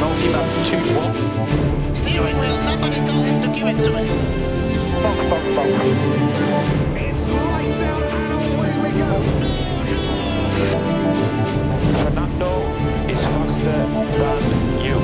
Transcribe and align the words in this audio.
Multimap 0.00 0.46
2-1. 0.64 1.96
Steering 1.96 2.38
wheel, 2.38 2.60
somebody 2.60 2.96
tell 2.96 3.22
him 3.22 3.42
to 3.42 3.48
give 3.48 3.66
it 3.66 3.76
to 3.84 3.90
me. 3.90 4.04
Box, 5.02 5.18
box, 5.30 5.44
box. 5.56 5.68
It's 6.96 7.28
lights 7.30 7.82
out 7.82 8.02
and 8.02 8.32
away 8.38 8.72
we 8.82 8.90
go. 8.98 9.10
Fernando 12.02 12.50
is 13.08 13.22
faster 13.22 13.86
than 14.18 14.42
you. 14.84 14.98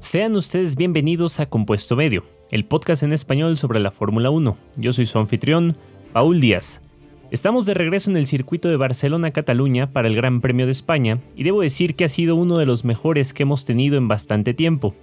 Sean 0.00 0.36
ustedes 0.36 0.76
bienvenidos 0.76 1.38
a 1.38 1.46
Compuesto 1.46 1.94
Medio, 1.94 2.24
el 2.50 2.64
podcast 2.64 3.02
en 3.02 3.12
español 3.12 3.58
sobre 3.58 3.78
la 3.80 3.90
Fórmula 3.90 4.30
1. 4.30 4.56
Yo 4.76 4.92
soy 4.92 5.04
su 5.04 5.18
anfitrión, 5.18 5.76
Paul 6.12 6.40
Díaz. 6.40 6.80
Estamos 7.30 7.66
de 7.66 7.74
regreso 7.74 8.10
en 8.10 8.16
el 8.16 8.26
circuito 8.26 8.68
de 8.68 8.76
Barcelona-Cataluña 8.76 9.92
para 9.92 10.08
el 10.08 10.14
Gran 10.14 10.40
Premio 10.40 10.64
de 10.64 10.72
España 10.72 11.18
y 11.36 11.44
debo 11.44 11.60
decir 11.60 11.94
que 11.94 12.04
ha 12.04 12.08
sido 12.08 12.36
uno 12.36 12.56
de 12.56 12.64
los 12.64 12.84
mejores 12.84 13.34
que 13.34 13.42
hemos 13.42 13.66
tenido 13.66 13.98
en 13.98 14.08
bastante 14.08 14.54
tiempo, 14.54 14.94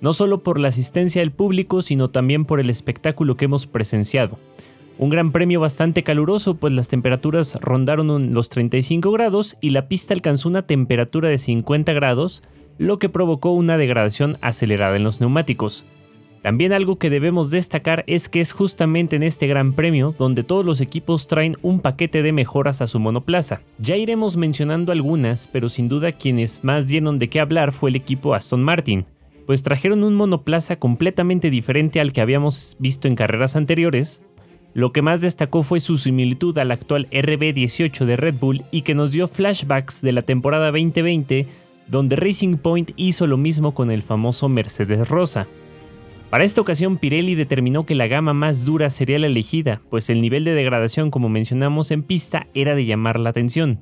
no 0.00 0.14
solo 0.14 0.42
por 0.42 0.58
la 0.58 0.68
asistencia 0.68 1.20
del 1.20 1.32
público, 1.32 1.82
sino 1.82 2.08
también 2.08 2.46
por 2.46 2.60
el 2.60 2.70
espectáculo 2.70 3.36
que 3.36 3.44
hemos 3.44 3.66
presenciado. 3.66 4.38
Un 4.96 5.10
gran 5.10 5.32
premio 5.32 5.60
bastante 5.60 6.02
caluroso, 6.02 6.54
pues 6.54 6.72
las 6.72 6.88
temperaturas 6.88 7.56
rondaron 7.60 8.32
los 8.32 8.48
35 8.48 9.10
grados 9.12 9.56
y 9.60 9.70
la 9.70 9.88
pista 9.88 10.14
alcanzó 10.14 10.48
una 10.48 10.66
temperatura 10.66 11.28
de 11.28 11.38
50 11.38 11.92
grados, 11.92 12.42
lo 12.78 12.98
que 12.98 13.08
provocó 13.10 13.52
una 13.52 13.76
degradación 13.76 14.36
acelerada 14.40 14.96
en 14.96 15.04
los 15.04 15.20
neumáticos. 15.20 15.84
También 16.44 16.74
algo 16.74 16.98
que 16.98 17.08
debemos 17.08 17.50
destacar 17.50 18.04
es 18.06 18.28
que 18.28 18.38
es 18.38 18.52
justamente 18.52 19.16
en 19.16 19.22
este 19.22 19.46
gran 19.46 19.72
premio 19.72 20.14
donde 20.18 20.42
todos 20.42 20.62
los 20.62 20.82
equipos 20.82 21.26
traen 21.26 21.56
un 21.62 21.80
paquete 21.80 22.22
de 22.22 22.34
mejoras 22.34 22.82
a 22.82 22.86
su 22.86 23.00
monoplaza. 23.00 23.62
Ya 23.78 23.96
iremos 23.96 24.36
mencionando 24.36 24.92
algunas, 24.92 25.46
pero 25.46 25.70
sin 25.70 25.88
duda 25.88 26.12
quienes 26.12 26.62
más 26.62 26.86
dieron 26.86 27.18
de 27.18 27.28
qué 27.28 27.40
hablar 27.40 27.72
fue 27.72 27.88
el 27.88 27.96
equipo 27.96 28.34
Aston 28.34 28.62
Martin, 28.62 29.06
pues 29.46 29.62
trajeron 29.62 30.04
un 30.04 30.16
monoplaza 30.16 30.76
completamente 30.76 31.48
diferente 31.48 31.98
al 31.98 32.12
que 32.12 32.20
habíamos 32.20 32.76
visto 32.78 33.08
en 33.08 33.14
carreras 33.14 33.56
anteriores. 33.56 34.20
Lo 34.74 34.92
que 34.92 35.00
más 35.00 35.22
destacó 35.22 35.62
fue 35.62 35.80
su 35.80 35.96
similitud 35.96 36.58
al 36.58 36.72
actual 36.72 37.08
RB18 37.10 38.04
de 38.04 38.16
Red 38.16 38.34
Bull 38.38 38.64
y 38.70 38.82
que 38.82 38.94
nos 38.94 39.12
dio 39.12 39.28
flashbacks 39.28 40.02
de 40.02 40.12
la 40.12 40.20
temporada 40.20 40.66
2020 40.66 41.46
donde 41.86 42.16
Racing 42.16 42.58
Point 42.58 42.90
hizo 42.96 43.26
lo 43.26 43.38
mismo 43.38 43.72
con 43.72 43.90
el 43.90 44.02
famoso 44.02 44.50
Mercedes 44.50 45.08
Rosa. 45.08 45.46
Para 46.34 46.42
esta 46.42 46.60
ocasión 46.60 46.96
Pirelli 46.96 47.36
determinó 47.36 47.86
que 47.86 47.94
la 47.94 48.08
gama 48.08 48.34
más 48.34 48.64
dura 48.64 48.90
sería 48.90 49.20
la 49.20 49.28
elegida, 49.28 49.80
pues 49.88 50.10
el 50.10 50.20
nivel 50.20 50.42
de 50.42 50.52
degradación 50.52 51.12
como 51.12 51.28
mencionamos 51.28 51.92
en 51.92 52.02
pista 52.02 52.48
era 52.54 52.74
de 52.74 52.86
llamar 52.86 53.20
la 53.20 53.30
atención, 53.30 53.78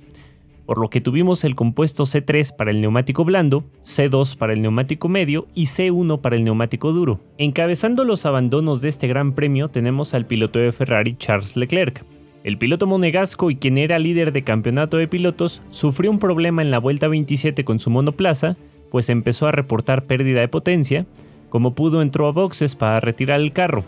por 0.67 0.77
lo 0.77 0.91
que 0.91 1.01
tuvimos 1.01 1.45
el 1.45 1.55
compuesto 1.55 2.05
C3 2.05 2.55
para 2.55 2.71
el 2.71 2.83
neumático 2.83 3.25
blando, 3.25 3.65
C2 3.83 4.37
para 4.37 4.53
el 4.53 4.61
neumático 4.61 5.09
medio 5.09 5.47
y 5.55 5.65
C1 5.65 6.21
para 6.21 6.37
el 6.37 6.45
neumático 6.45 6.93
duro. 6.93 7.21
Encabezando 7.39 8.05
los 8.05 8.27
abandonos 8.27 8.83
de 8.83 8.91
este 8.91 9.07
gran 9.07 9.33
premio 9.33 9.69
tenemos 9.69 10.13
al 10.13 10.27
piloto 10.27 10.59
de 10.59 10.73
Ferrari 10.73 11.17
Charles 11.17 11.57
Leclerc. 11.57 12.05
El 12.45 12.59
piloto 12.59 12.87
monegasco 12.87 13.51
y 13.51 13.57
quien 13.57 13.79
era 13.79 13.99
líder 13.99 14.31
de 14.31 14.45
campeonato 14.45 14.99
de 14.99 15.09
pilotos 15.09 15.63
sufrió 15.71 16.11
un 16.11 16.19
problema 16.19 16.61
en 16.61 16.71
la 16.71 16.81
vuelta 16.81 17.09
27 17.09 17.65
con 17.65 17.79
su 17.79 17.89
monoplaza, 17.89 18.57
pues 18.91 19.09
empezó 19.09 19.47
a 19.47 19.53
reportar 19.53 20.05
pérdida 20.05 20.41
de 20.41 20.49
potencia, 20.49 21.07
como 21.53 21.75
pudo 21.75 22.01
entró 22.01 22.29
a 22.29 22.33
boxes 22.33 22.75
para 22.75 22.99
retirar 22.99 23.39
el 23.39 23.53
carro. 23.53 23.85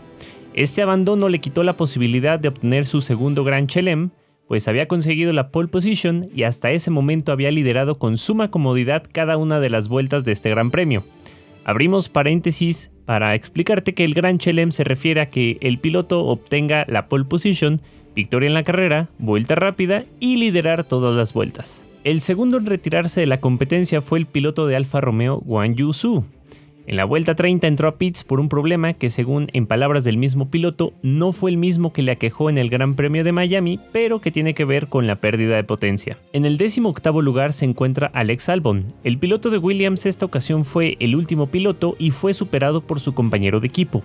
Este 0.53 0.83
abandono 0.83 1.31
le 1.31 1.39
quitó 1.39 1.63
la 1.63 1.79
posibilidad 1.79 2.39
de 2.39 2.49
obtener 2.49 2.85
su 2.85 3.01
segundo 3.01 3.43
Gran 3.43 3.69
Chelem, 3.69 4.11
pues 4.47 4.69
había 4.69 4.87
conseguido 4.87 5.33
la 5.33 5.49
pole 5.49 5.69
position 5.69 6.29
y 6.37 6.43
hasta 6.43 6.73
ese 6.73 6.91
momento 6.91 7.33
había 7.33 7.51
liderado 7.51 7.99
con 7.99 8.19
suma 8.19 8.51
comodidad 8.51 9.05
cada 9.11 9.39
una 9.39 9.61
de 9.61 9.71
las 9.71 9.89
vueltas 9.89 10.27
de 10.27 10.33
este 10.33 10.51
Gran 10.51 10.71
Premio. 10.71 11.05
Abrimos 11.65 12.11
paréntesis 12.11 12.91
para 13.07 13.35
explicarte 13.35 13.95
que 13.95 14.05
el 14.05 14.13
Gran 14.13 14.37
Chelem 14.37 14.71
se 14.71 14.85
refiere 14.85 15.23
a 15.23 15.31
que 15.31 15.57
el 15.63 15.79
piloto 15.79 16.27
obtenga 16.27 16.85
la 16.87 17.09
pole 17.09 17.25
position, 17.25 17.81
victoria 18.15 18.49
en 18.49 18.55
la 18.55 18.65
carrera, 18.65 19.09
vuelta 19.19 19.55
rápida 19.55 20.05
y 20.21 20.37
liderar 20.37 20.85
todas 20.85 21.17
las 21.17 21.33
vueltas. 21.33 21.83
El 22.05 22.21
segundo 22.21 22.59
en 22.59 22.67
retirarse 22.67 23.23
de 23.23 23.27
la 23.27 23.41
competencia 23.41 24.03
fue 24.03 24.19
el 24.19 24.27
piloto 24.27 24.67
de 24.67 24.77
Alfa 24.77 25.01
Romeo 25.01 25.39
Guan 25.39 25.75
Yu 25.75 25.95
Su, 25.95 26.27
en 26.87 26.97
la 26.97 27.05
vuelta 27.05 27.35
30 27.35 27.67
entró 27.67 27.89
a 27.89 27.97
pits 27.97 28.25
por 28.25 28.41
un 28.41 28.51
problema 28.51 28.93
que 28.93 29.09
según 29.09 29.49
en 29.55 29.67
palabras 29.67 30.05
del 30.05 30.19
mismo 30.19 30.51
piloto 30.51 30.93
no 31.03 31.33
fue 31.33 31.51
el 31.51 31.57
mismo 31.57 31.93
que 31.93 32.03
le 32.03 32.13
aquejó 32.13 32.51
en 32.51 32.59
el 32.59 32.69
Gran 32.69 32.95
Premio 32.95 33.25
de 33.25 33.33
Miami, 33.33 33.81
pero 33.93 34.21
que 34.21 34.31
tiene 34.31 34.53
que 34.53 34.67
ver 34.67 34.89
con 34.89 35.07
la 35.07 35.17
pérdida 35.17 35.57
de 35.57 35.65
potencia. 35.65 36.19
En 36.35 36.45
el 36.45 36.59
décimo 36.59 36.91
octavo 36.91 37.23
lugar 37.23 37.55
se 37.55 37.65
encuentra 37.65 38.11
Alex 38.13 38.51
Albon. 38.51 38.85
El 39.03 39.19
piloto 39.19 39.49
de 39.49 39.59
Williams 39.59 40.05
esta 40.05 40.27
ocasión 40.27 40.67
fue 40.67 40.97
el 41.01 41.17
último 41.17 41.47
piloto 41.47 41.97
y 41.99 42.11
fue 42.11 42.35
superado 42.35 42.83
por 42.83 43.01
su 43.01 43.15
compañero 43.15 43.61
de 43.61 43.69
equipo. 43.69 44.03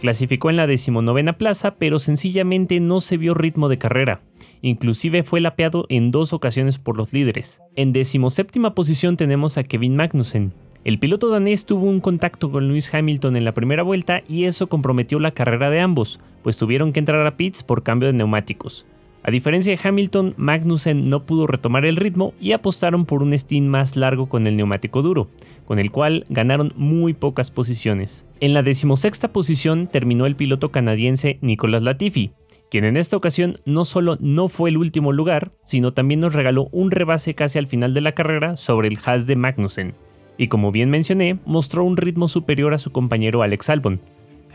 Clasificó 0.00 0.50
en 0.50 0.56
la 0.56 0.66
decimonovena 0.66 1.32
plaza, 1.38 1.74
pero 1.76 1.98
sencillamente 1.98 2.78
no 2.78 3.00
se 3.00 3.16
vio 3.16 3.34
ritmo 3.34 3.68
de 3.68 3.78
carrera. 3.78 4.20
Inclusive 4.62 5.22
fue 5.22 5.40
lapeado 5.40 5.86
en 5.88 6.10
dos 6.10 6.32
ocasiones 6.32 6.78
por 6.78 6.96
los 6.96 7.12
líderes. 7.12 7.60
En 7.74 7.92
decimoséptima 7.92 8.74
posición 8.74 9.16
tenemos 9.16 9.58
a 9.58 9.64
Kevin 9.64 9.96
Magnussen. 9.96 10.52
El 10.84 10.98
piloto 10.98 11.28
danés 11.28 11.66
tuvo 11.66 11.86
un 11.86 12.00
contacto 12.00 12.50
con 12.50 12.68
Lewis 12.68 12.94
Hamilton 12.94 13.36
en 13.36 13.44
la 13.44 13.52
primera 13.52 13.82
vuelta 13.82 14.22
y 14.28 14.44
eso 14.44 14.68
comprometió 14.68 15.18
la 15.18 15.32
carrera 15.32 15.70
de 15.70 15.80
ambos, 15.80 16.20
pues 16.42 16.56
tuvieron 16.56 16.92
que 16.92 17.00
entrar 17.00 17.26
a 17.26 17.36
pits 17.36 17.62
por 17.62 17.82
cambio 17.82 18.06
de 18.06 18.14
neumáticos. 18.14 18.86
A 19.24 19.30
diferencia 19.30 19.74
de 19.74 19.80
Hamilton, 19.82 20.34
Magnussen 20.36 21.10
no 21.10 21.26
pudo 21.26 21.46
retomar 21.46 21.84
el 21.84 21.96
ritmo 21.96 22.32
y 22.40 22.52
apostaron 22.52 23.04
por 23.04 23.22
un 23.22 23.36
stint 23.36 23.68
más 23.68 23.96
largo 23.96 24.28
con 24.28 24.46
el 24.46 24.56
neumático 24.56 25.02
duro, 25.02 25.28
con 25.66 25.78
el 25.78 25.90
cual 25.90 26.24
ganaron 26.30 26.72
muy 26.76 27.12
pocas 27.12 27.50
posiciones. 27.50 28.24
En 28.40 28.54
la 28.54 28.62
decimosexta 28.62 29.32
posición 29.32 29.88
terminó 29.88 30.24
el 30.24 30.36
piloto 30.36 30.70
canadiense 30.70 31.38
Nicolas 31.42 31.82
Latifi, 31.82 32.30
quien 32.70 32.84
en 32.84 32.96
esta 32.96 33.16
ocasión 33.16 33.58
no 33.64 33.84
solo 33.84 34.16
no 34.20 34.48
fue 34.48 34.70
el 34.70 34.76
último 34.76 35.12
lugar, 35.12 35.50
sino 35.64 35.92
también 35.92 36.20
nos 36.20 36.34
regaló 36.34 36.68
un 36.70 36.90
rebase 36.90 37.34
casi 37.34 37.58
al 37.58 37.66
final 37.66 37.92
de 37.94 38.00
la 38.00 38.12
carrera 38.12 38.56
sobre 38.56 38.88
el 38.88 38.98
Haas 39.04 39.26
de 39.26 39.36
Magnussen, 39.36 39.94
y 40.38 40.48
como 40.48 40.72
bien 40.72 40.88
mencioné, 40.88 41.38
mostró 41.44 41.84
un 41.84 41.96
ritmo 41.96 42.28
superior 42.28 42.72
a 42.72 42.78
su 42.78 42.92
compañero 42.92 43.42
Alex 43.42 43.68
Albon. 43.68 44.00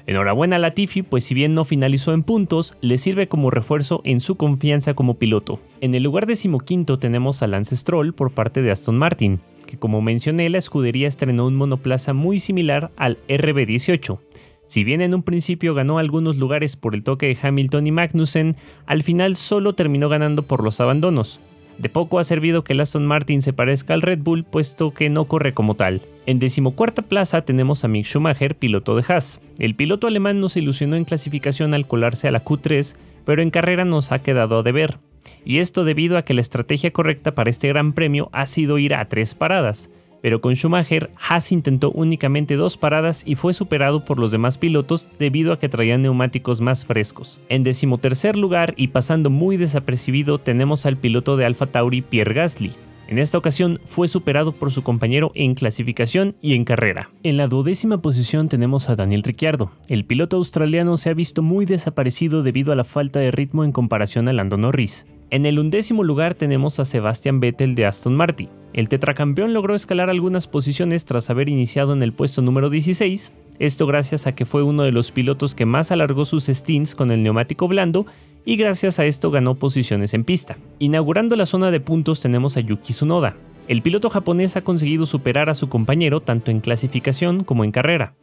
Enhorabuena 0.05 0.57
a 0.57 0.59
Latifi, 0.59 1.01
pues 1.01 1.23
si 1.23 1.33
bien 1.33 1.53
no 1.53 1.63
finalizó 1.63 2.13
en 2.13 2.23
puntos, 2.23 2.75
le 2.81 2.97
sirve 2.97 3.27
como 3.27 3.51
refuerzo 3.51 4.01
en 4.03 4.19
su 4.19 4.35
confianza 4.35 4.95
como 4.95 5.13
piloto. 5.13 5.59
En 5.79 5.95
el 5.95 6.03
lugar 6.03 6.25
decimoquinto 6.25 6.99
tenemos 6.99 7.41
a 7.41 7.47
Lance 7.47 7.77
Stroll 7.77 8.13
por 8.13 8.31
parte 8.31 8.61
de 8.61 8.71
Aston 8.71 8.97
Martin, 8.97 9.39
que 9.65 9.77
como 9.77 10.01
mencioné 10.01 10.49
la 10.49 10.57
escudería 10.57 11.07
estrenó 11.07 11.47
un 11.47 11.55
monoplaza 11.55 12.13
muy 12.13 12.39
similar 12.39 12.91
al 12.97 13.17
RB18. 13.27 14.19
Si 14.67 14.83
bien 14.83 15.01
en 15.01 15.13
un 15.13 15.23
principio 15.23 15.73
ganó 15.73 15.99
algunos 15.99 16.37
lugares 16.37 16.75
por 16.75 16.95
el 16.95 17.03
toque 17.03 17.27
de 17.27 17.37
Hamilton 17.41 17.87
y 17.87 17.91
Magnussen, 17.91 18.55
al 18.85 19.03
final 19.03 19.35
solo 19.35 19.73
terminó 19.73 20.09
ganando 20.09 20.43
por 20.43 20.63
los 20.63 20.81
abandonos. 20.81 21.39
De 21.77 21.89
poco 21.89 22.19
ha 22.19 22.23
servido 22.23 22.63
que 22.63 22.73
el 22.73 22.81
Aston 22.81 23.05
Martin 23.05 23.41
se 23.41 23.53
parezca 23.53 23.93
al 23.93 24.01
Red 24.01 24.19
Bull, 24.19 24.43
puesto 24.43 24.91
que 24.91 25.09
no 25.09 25.25
corre 25.25 25.53
como 25.53 25.75
tal. 25.75 26.01
En 26.25 26.39
decimocuarta 26.39 27.01
plaza 27.01 27.41
tenemos 27.41 27.83
a 27.83 27.87
Mick 27.87 28.05
Schumacher, 28.05 28.55
piloto 28.55 28.95
de 28.95 29.03
Haas. 29.07 29.41
El 29.59 29.75
piloto 29.75 30.07
alemán 30.07 30.39
nos 30.39 30.55
ilusionó 30.55 30.95
en 30.95 31.05
clasificación 31.05 31.73
al 31.73 31.87
colarse 31.87 32.27
a 32.27 32.31
la 32.31 32.45
Q3, 32.45 32.95
pero 33.25 33.41
en 33.41 33.49
carrera 33.49 33.85
nos 33.85 34.11
ha 34.11 34.19
quedado 34.19 34.59
a 34.59 34.63
deber. 34.63 34.99
Y 35.45 35.59
esto 35.59 35.83
debido 35.83 36.17
a 36.17 36.23
que 36.23 36.33
la 36.33 36.41
estrategia 36.41 36.91
correcta 36.91 37.35
para 37.35 37.49
este 37.49 37.67
gran 37.67 37.93
premio 37.93 38.29
ha 38.31 38.45
sido 38.45 38.77
ir 38.77 38.93
a 38.93 39.05
tres 39.05 39.35
paradas. 39.35 39.89
Pero 40.23 40.39
con 40.39 40.55
Schumacher, 40.55 41.09
Haas 41.19 41.51
intentó 41.51 41.91
únicamente 41.91 42.55
dos 42.55 42.77
paradas 42.77 43.23
y 43.25 43.35
fue 43.35 43.53
superado 43.53 44.05
por 44.05 44.19
los 44.19 44.31
demás 44.31 44.57
pilotos 44.57 45.09
debido 45.19 45.51
a 45.51 45.59
que 45.59 45.67
traían 45.67 46.01
neumáticos 46.01 46.61
más 46.61 46.85
frescos. 46.85 47.41
En 47.49 47.63
decimotercer 47.63 48.37
lugar 48.37 48.73
y 48.77 48.87
pasando 48.87 49.29
muy 49.29 49.57
desapercibido 49.57 50.37
tenemos 50.37 50.85
al 50.85 50.95
piloto 50.95 51.35
de 51.35 51.43
Alfa 51.43 51.67
Tauri 51.67 52.01
Pierre 52.01 52.35
Gasly. 52.35 52.71
En 53.09 53.19
esta 53.19 53.37
ocasión 53.37 53.81
fue 53.83 54.07
superado 54.07 54.53
por 54.53 54.71
su 54.71 54.81
compañero 54.81 55.33
en 55.35 55.55
clasificación 55.55 56.37
y 56.41 56.53
en 56.53 56.63
carrera. 56.63 57.09
En 57.23 57.35
la 57.35 57.47
duodécima 57.47 58.01
posición 58.01 58.47
tenemos 58.47 58.89
a 58.89 58.95
Daniel 58.95 59.23
Ricciardo. 59.23 59.71
El 59.89 60.05
piloto 60.05 60.37
australiano 60.37 60.95
se 60.95 61.09
ha 61.09 61.13
visto 61.13 61.41
muy 61.41 61.65
desaparecido 61.65 62.43
debido 62.43 62.71
a 62.71 62.77
la 62.77 62.85
falta 62.85 63.19
de 63.19 63.31
ritmo 63.31 63.65
en 63.65 63.73
comparación 63.73 64.29
a 64.29 64.33
Lando 64.33 64.55
Norris. 64.55 65.05
En 65.33 65.47
el 65.47 65.57
undécimo 65.57 66.03
lugar 66.03 66.35
tenemos 66.35 66.79
a 66.79 66.85
Sebastian 66.85 67.39
Vettel 67.39 67.73
de 67.73 67.87
Aston 67.87 68.15
Martin. 68.15 68.49
El 68.71 68.87
tetracampeón 68.87 69.51
logró 69.51 69.73
escalar 69.73 70.11
algunas 70.11 70.45
posiciones 70.45 71.05
tras 71.05 71.31
haber 71.31 71.49
iniciado 71.49 71.93
en 71.93 72.03
el 72.03 72.13
puesto 72.13 72.43
número 72.43 72.69
16, 72.69 73.31
esto 73.57 73.87
gracias 73.87 74.27
a 74.27 74.35
que 74.35 74.45
fue 74.45 74.61
uno 74.61 74.83
de 74.83 74.91
los 74.91 75.09
pilotos 75.09 75.55
que 75.55 75.65
más 75.65 75.91
alargó 75.91 76.25
sus 76.25 76.45
stints 76.45 76.93
con 76.93 77.09
el 77.09 77.23
neumático 77.23 77.67
blando 77.67 78.05
y 78.45 78.57
gracias 78.57 78.99
a 78.99 79.07
esto 79.07 79.31
ganó 79.31 79.55
posiciones 79.55 80.13
en 80.13 80.23
pista. 80.23 80.57
Inaugurando 80.77 81.35
la 81.35 81.47
zona 81.47 81.71
de 81.71 81.79
puntos 81.79 82.21
tenemos 82.21 82.55
a 82.55 82.59
Yuki 82.59 82.93
Tsunoda. 82.93 83.35
El 83.67 83.81
piloto 83.81 84.11
japonés 84.11 84.55
ha 84.55 84.63
conseguido 84.63 85.07
superar 85.07 85.49
a 85.49 85.55
su 85.55 85.67
compañero 85.67 86.21
tanto 86.21 86.51
en 86.51 86.59
clasificación 86.59 87.43
como 87.43 87.63
en 87.63 87.71
carrera. 87.71 88.13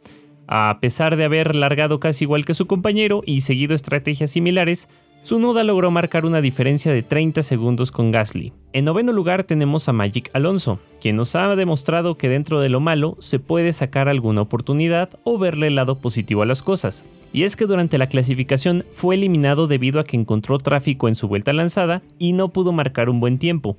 A 0.47 0.77
pesar 0.79 1.17
de 1.17 1.25
haber 1.25 1.57
largado 1.57 1.99
casi 1.99 2.23
igual 2.23 2.45
que 2.45 2.53
su 2.53 2.67
compañero 2.67 3.21
y 3.25 3.41
seguido 3.41 3.75
estrategias 3.75 4.31
similares, 4.31 4.87
Noda 5.29 5.63
logró 5.63 5.91
marcar 5.91 6.25
una 6.25 6.41
diferencia 6.41 6.91
de 6.91 7.03
30 7.03 7.41
segundos 7.41 7.91
con 7.91 8.11
Gasly. 8.11 8.51
En 8.73 8.85
noveno 8.85 9.11
lugar 9.11 9.43
tenemos 9.43 9.87
a 9.87 9.93
Magic 9.93 10.29
Alonso, 10.33 10.79
quien 10.99 11.15
nos 11.15 11.35
ha 11.35 11.55
demostrado 11.55 12.17
que 12.17 12.27
dentro 12.27 12.59
de 12.59 12.69
lo 12.69 12.79
malo 12.79 13.15
se 13.19 13.39
puede 13.39 13.71
sacar 13.71 14.09
alguna 14.09 14.41
oportunidad 14.41 15.09
o 15.23 15.37
verle 15.37 15.67
el 15.67 15.75
lado 15.75 15.99
positivo 15.99 16.41
a 16.41 16.45
las 16.45 16.61
cosas. 16.61 17.05
Y 17.31 17.43
es 17.43 17.55
que 17.55 17.65
durante 17.65 17.97
la 17.97 18.09
clasificación 18.09 18.83
fue 18.91 19.15
eliminado 19.15 19.67
debido 19.67 19.99
a 19.99 20.03
que 20.03 20.17
encontró 20.17 20.57
tráfico 20.57 21.07
en 21.07 21.15
su 21.15 21.27
vuelta 21.27 21.53
lanzada 21.53 22.01
y 22.19 22.33
no 22.33 22.49
pudo 22.49 22.73
marcar 22.73 23.09
un 23.09 23.19
buen 23.19 23.37
tiempo. 23.37 23.77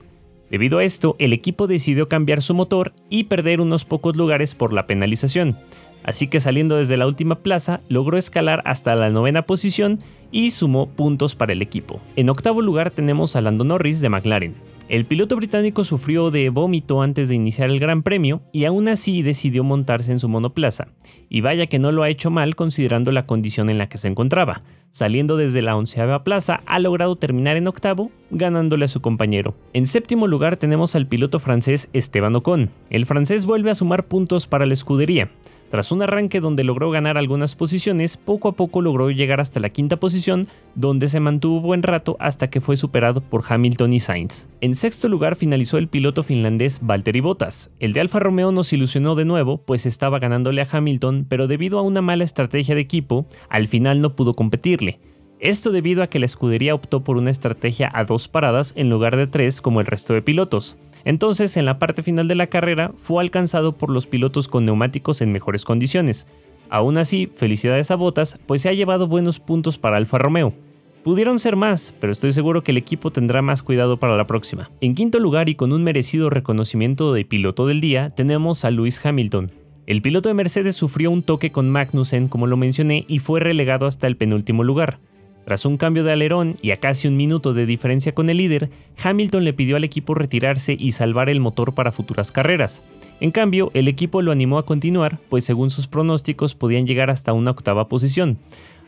Debido 0.51 0.79
a 0.79 0.85
esto, 0.85 1.17
el 1.19 1.33
equipo 1.33 1.67
decidió 1.67 2.09
cambiar 2.09 2.41
su 2.41 2.55
motor 2.55 2.93
y 3.11 3.25
perder 3.25 3.61
unos 3.61 3.85
pocos 3.85 4.17
lugares 4.17 4.55
por 4.55 4.73
la 4.73 4.87
penalización 4.87 5.57
así 6.05 6.27
que 6.27 6.41
saliendo 6.41 6.77
desde 6.77 6.97
la 6.97 7.07
última 7.07 7.37
plaza 7.37 7.81
logró 7.89 8.19
escalar 8.19 8.63
hasta 8.65 8.95
la 8.95 9.11
novena 9.11 9.43
posición 9.43 9.99
y 10.31 10.51
sumó 10.51 10.89
puntos 10.89 11.35
para 11.35 11.53
el 11.53 11.63
equipo. 11.63 12.01
En 12.17 12.29
octavo 12.29 12.63
lugar 12.63 12.91
tenemos 12.91 13.37
a 13.37 13.41
Lando 13.41 13.65
Norris 13.65 14.01
de 14.01 14.09
McLaren. 14.09 14.55
El 14.89 15.07
piloto 15.07 15.37
británico 15.37 15.85
sufrió 15.85 16.31
de 16.31 16.51
vómito 16.51 17.01
antes 17.01 17.31
de 17.31 17.35
iniciar 17.35 17.71
el 17.71 17.79
Gran 17.79 18.03
Premio 18.03 18.43
y 18.53 18.67
aún 18.67 18.89
así 18.89 19.23
decidió 19.23 19.65
montarse 19.65 20.13
en 20.13 20.19
su 20.19 20.29
monoplaza. 20.29 20.89
Y 21.31 21.41
vaya 21.41 21.67
que 21.67 21.79
no 21.79 21.93
lo 21.93 22.03
ha 22.03 22.11
hecho 22.11 22.31
mal 22.31 22.57
considerando 22.57 23.11
la 23.11 23.25
condición 23.25 23.71
en 23.71 23.79
la 23.79 23.89
que 23.89 23.97
se 23.97 24.09
encontraba. 24.09 24.61
Saliendo 24.91 25.39
desde 25.39 25.63
la 25.63 25.77
onceava 25.77 26.25
plaza, 26.25 26.63
ha 26.67 26.79
logrado 26.79 27.17
terminar 27.17 27.57
en 27.57 27.69
octavo, 27.69 28.11
ganándole 28.31 28.85
a 28.85 28.89
su 28.89 29.01
compañero. 29.01 29.55
En 29.73 29.87
séptimo 29.87 30.27
lugar 30.27 30.59
tenemos 30.59 30.95
al 30.95 31.07
piloto 31.07 31.39
francés 31.39 31.89
Esteban 31.95 32.37
Ocon. 32.37 32.69
El 32.91 33.07
francés 33.07 33.47
vuelve 33.47 33.71
a 33.71 33.75
sumar 33.75 34.05
puntos 34.05 34.47
para 34.47 34.67
la 34.67 34.75
escudería. 34.75 35.31
Tras 35.73 35.91
un 35.91 36.03
arranque 36.03 36.41
donde 36.41 36.65
logró 36.65 36.91
ganar 36.91 37.17
algunas 37.17 37.55
posiciones, 37.55 38.19
poco 38.19 38.49
a 38.49 38.53
poco 38.53 38.83
logró 38.83 39.11
llegar 39.11 39.41
hasta 39.41 39.59
la 39.59 39.71
quinta 39.71 39.97
posición, 39.97 40.47
donde 40.75 41.09
se 41.09 41.19
mantuvo 41.19 41.63
buen 41.63 41.83
rato 41.83 42.15
hasta 42.21 42.51
que 42.51 42.61
fue 42.61 42.77
superado 42.77 43.23
por 43.23 43.43
Hamilton 43.49 43.95
y 43.95 43.99
Sainz. 43.99 44.51
En 44.61 44.75
sexto 44.75 45.09
lugar 45.09 45.35
finalizó 45.35 45.79
el 45.79 45.89
piloto 45.89 46.23
finlandés 46.23 46.79
Valtteri 46.83 47.21
Bottas. 47.21 47.71
El 47.81 47.95
de 47.95 48.01
Alfa 48.03 48.19
Romeo 48.19 48.53
nos 48.53 48.71
ilusionó 48.75 49.15
de 49.15 49.25
nuevo, 49.25 49.63
pues 49.65 49.87
estaba 49.87 50.19
ganándole 50.19 50.61
a 50.61 50.69
Hamilton, 50.71 51.25
pero 51.27 51.47
debido 51.47 51.79
a 51.79 51.83
una 51.83 52.03
mala 52.03 52.25
estrategia 52.25 52.75
de 52.75 52.83
equipo, 52.83 53.25
al 53.49 53.67
final 53.67 54.03
no 54.03 54.15
pudo 54.15 54.35
competirle. 54.35 55.01
Esto 55.43 55.73
debido 55.73 56.05
a 56.05 56.07
que 56.07 56.21
la 56.21 56.27
escudería 56.27 56.73
optó 56.73 57.03
por 57.03 57.17
una 57.17 57.33
estrategia 57.33 57.91
a 57.93 58.05
dos 58.05 58.29
paradas 58.29 58.75
en 58.77 58.89
lugar 58.89 59.17
de 59.17 59.27
tres 59.27 59.61
como 59.61 59.81
el 59.81 59.87
resto 59.87 60.15
de 60.15 60.23
pilotos. 60.23 60.77
Entonces, 61.05 61.57
en 61.57 61.65
la 61.65 61.81
parte 61.81 62.05
final 62.05 62.29
de 62.29 62.37
la 62.37 62.47
carrera, 62.47 62.93
fue 62.95 63.21
alcanzado 63.21 63.73
por 63.73 63.91
los 63.91 64.07
pilotos 64.07 64.47
con 64.47 64.65
neumáticos 64.65 65.21
en 65.21 65.33
mejores 65.33 65.65
condiciones. 65.65 66.29
Aún 66.71 66.97
así, 66.97 67.29
felicidades 67.35 67.91
a 67.91 67.97
Botas, 67.97 68.39
pues 68.47 68.63
se 68.63 68.69
ha 68.69 68.73
llevado 68.73 69.09
buenos 69.09 69.41
puntos 69.41 69.79
para 69.79 69.97
Alfa 69.97 70.17
Romeo. 70.17 70.55
Pudieron 71.03 71.41
ser 71.41 71.57
más, 71.57 71.93
pero 71.99 72.13
estoy 72.13 72.31
seguro 72.31 72.63
que 72.63 72.71
el 72.71 72.77
equipo 72.79 73.11
tendrá 73.11 73.43
más 73.43 73.65
cuidado 73.65 73.97
para 73.97 74.17
la 74.17 74.29
próxima. 74.29 74.71
En 74.81 74.95
quinto 74.95 75.19
lugar 75.19 75.49
y 75.49 75.57
con 75.57 75.73
un 75.73 75.83
merecido 75.83 76.31
reconocimiento 76.31 77.13
de 77.13 77.25
piloto 77.25 77.67
del 77.67 77.81
día, 77.81 78.11
tenemos 78.11 78.65
a 78.65 78.71
Lewis 78.71 79.05
Hamilton. 79.05 79.51
El 79.89 80.03
piloto 80.03 80.29
de 80.29 80.37
Mercedes 80.37 80.77
sufrió 80.77 81.11
un 81.11 81.25
toque 81.25 81.51
con 81.51 81.69
Magnussen, 81.69 82.29
como 82.29 82.47
lo 82.47 82.57
mencioné, 82.57 83.05
y 83.09 83.19
fue 83.19 83.41
relegado 83.41 83.87
hasta 83.87 84.07
el 84.07 84.17
penúltimo 84.17 84.63
lugar. 84.63 85.01
Tras 85.45 85.67
un 85.67 85.77
cambio 85.77 86.05
de 86.05 86.13
alerón 86.13 86.57
y 86.63 86.71
a 86.71 86.77
casi 86.77 87.09
un 87.09 87.17
minuto 87.17 87.53
de 87.53 87.67
diferencia 87.67 88.15
con 88.15 88.31
el 88.31 88.37
líder, 88.37 88.71
Hamilton 89.03 89.45
le 89.45 89.53
pidió 89.53 89.77
al 89.77 89.85
equipo 89.85 90.15
retirarse 90.15 90.77
y 90.79 90.93
salvar 90.93 91.29
el 91.29 91.41
motor 91.41 91.75
para 91.75 91.91
futuras 91.91 92.31
carreras. 92.31 92.83
En 93.21 93.33
cambio, 93.33 93.71
el 93.75 93.89
equipo 93.89 94.23
lo 94.23 94.31
animó 94.31 94.59
a 94.59 94.65
continuar, 94.65 95.19
pues 95.29 95.45
según 95.45 95.71
sus 95.71 95.89
pronósticos 95.89 96.55
podían 96.55 96.87
llegar 96.87 97.11
hasta 97.11 97.33
una 97.33 97.51
octava 97.51 97.89
posición. 97.89 98.39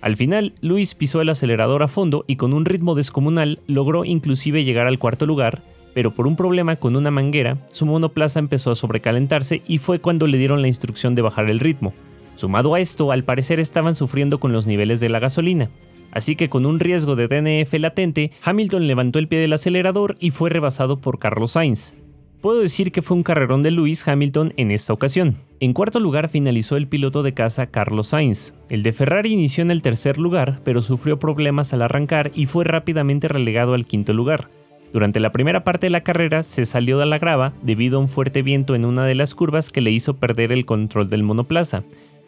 Al 0.01 0.17
final, 0.17 0.53
Luis 0.61 0.95
pisó 0.95 1.21
el 1.21 1.31
acelerador 1.31 1.83
a 1.83 1.89
fondo 1.89 2.25
y 2.29 2.37
con 2.37 2.53
un 2.53 2.67
ritmo 2.67 2.95
descomunal 2.95 3.61
logró 3.67 4.05
inclusive 4.05 4.65
llegar 4.65 4.87
al 4.87 4.99
cuarto 4.99 5.27
lugar, 5.27 5.63
pero 5.93 6.13
por 6.13 6.27
un 6.27 6.37
problema 6.37 6.77
con 6.77 6.95
una 6.95 7.11
manguera, 7.11 7.59
su 7.73 7.87
monoplaza 7.87 8.39
empezó 8.39 8.71
a 8.71 8.75
sobrecalentarse 8.77 9.63
y 9.67 9.79
fue 9.79 10.01
cuando 10.01 10.27
le 10.27 10.39
dieron 10.39 10.63
la 10.63 10.69
instrucción 10.69 11.15
de 11.15 11.23
bajar 11.23 11.49
el 11.49 11.61
ritmo. 11.61 11.95
Sumado 12.37 12.75
a 12.75 12.81
esto, 12.81 13.13
al 13.13 13.25
parecer 13.25 13.61
estaban 13.61 13.95
sufriendo 13.95 14.39
con 14.39 14.53
los 14.53 14.67
niveles 14.67 15.01
de 15.01 15.09
la 15.09 15.21
gasolina 15.21 15.71
así 16.15 16.37
que 16.37 16.49
con 16.49 16.65
un 16.65 16.81
riesgo 16.81 17.17
de 17.17 17.29
DNF 17.29 17.75
latente, 17.75 18.31
Hamilton 18.43 18.87
levantó 18.87 19.19
el 19.19 19.29
pie 19.29 19.41
del 19.41 19.53
acelerador 19.53 20.17
y 20.19 20.31
fue 20.31 20.49
rebasado 20.49 20.99
por 21.01 21.19
Carlos 21.19 21.53
Sainz. 21.53 21.93
Puedo 22.41 22.61
decir 22.61 22.93
que 22.93 23.01
fue 23.01 23.17
un 23.17 23.23
carrerón 23.23 23.63
de 23.63 23.71
Lewis 23.71 24.07
Hamilton 24.07 24.53
en 24.59 24.71
esta 24.71 24.93
ocasión. 24.93 25.35
En 25.61 25.73
cuarto 25.73 25.99
lugar 25.99 26.29
finalizó 26.29 26.77
el 26.77 26.89
piloto 26.89 27.23
de 27.23 27.33
casa 27.33 27.69
Carlos 27.69 28.09
Sainz. 28.09 28.53
El 28.69 28.83
de 28.83 28.93
Ferrari 28.93 29.33
inició 29.33 29.63
en 29.63 29.71
el 29.71 29.81
tercer 29.81 30.19
lugar, 30.19 30.61
pero 30.63 30.83
sufrió 30.83 31.19
problemas 31.19 31.73
al 31.73 31.81
arrancar 31.81 32.31
y 32.35 32.45
fue 32.45 32.65
rápidamente 32.65 33.29
relegado 33.29 33.73
al 33.73 33.87
quinto 33.87 34.13
lugar. 34.13 34.51
Durante 34.93 35.21
la 35.21 35.33
primera 35.33 35.65
parte 35.65 35.87
de 35.87 35.91
la 35.91 36.03
carrera 36.03 36.43
se 36.43 36.67
salió 36.67 36.99
de 36.99 37.07
la 37.07 37.19
grava 37.19 37.55
debido 37.63 37.97
a 37.97 38.01
un 38.01 38.09
fuerte 38.09 38.43
viento 38.43 38.75
en 38.75 38.85
una 38.85 39.07
de 39.07 39.15
las 39.15 39.35
curvas 39.35 39.71
que 39.71 39.81
le 39.81 39.91
hizo 39.91 40.15
perder 40.15 40.53
el 40.53 40.67
control 40.67 41.09
del 41.09 41.23
monoplaza, 41.23 41.83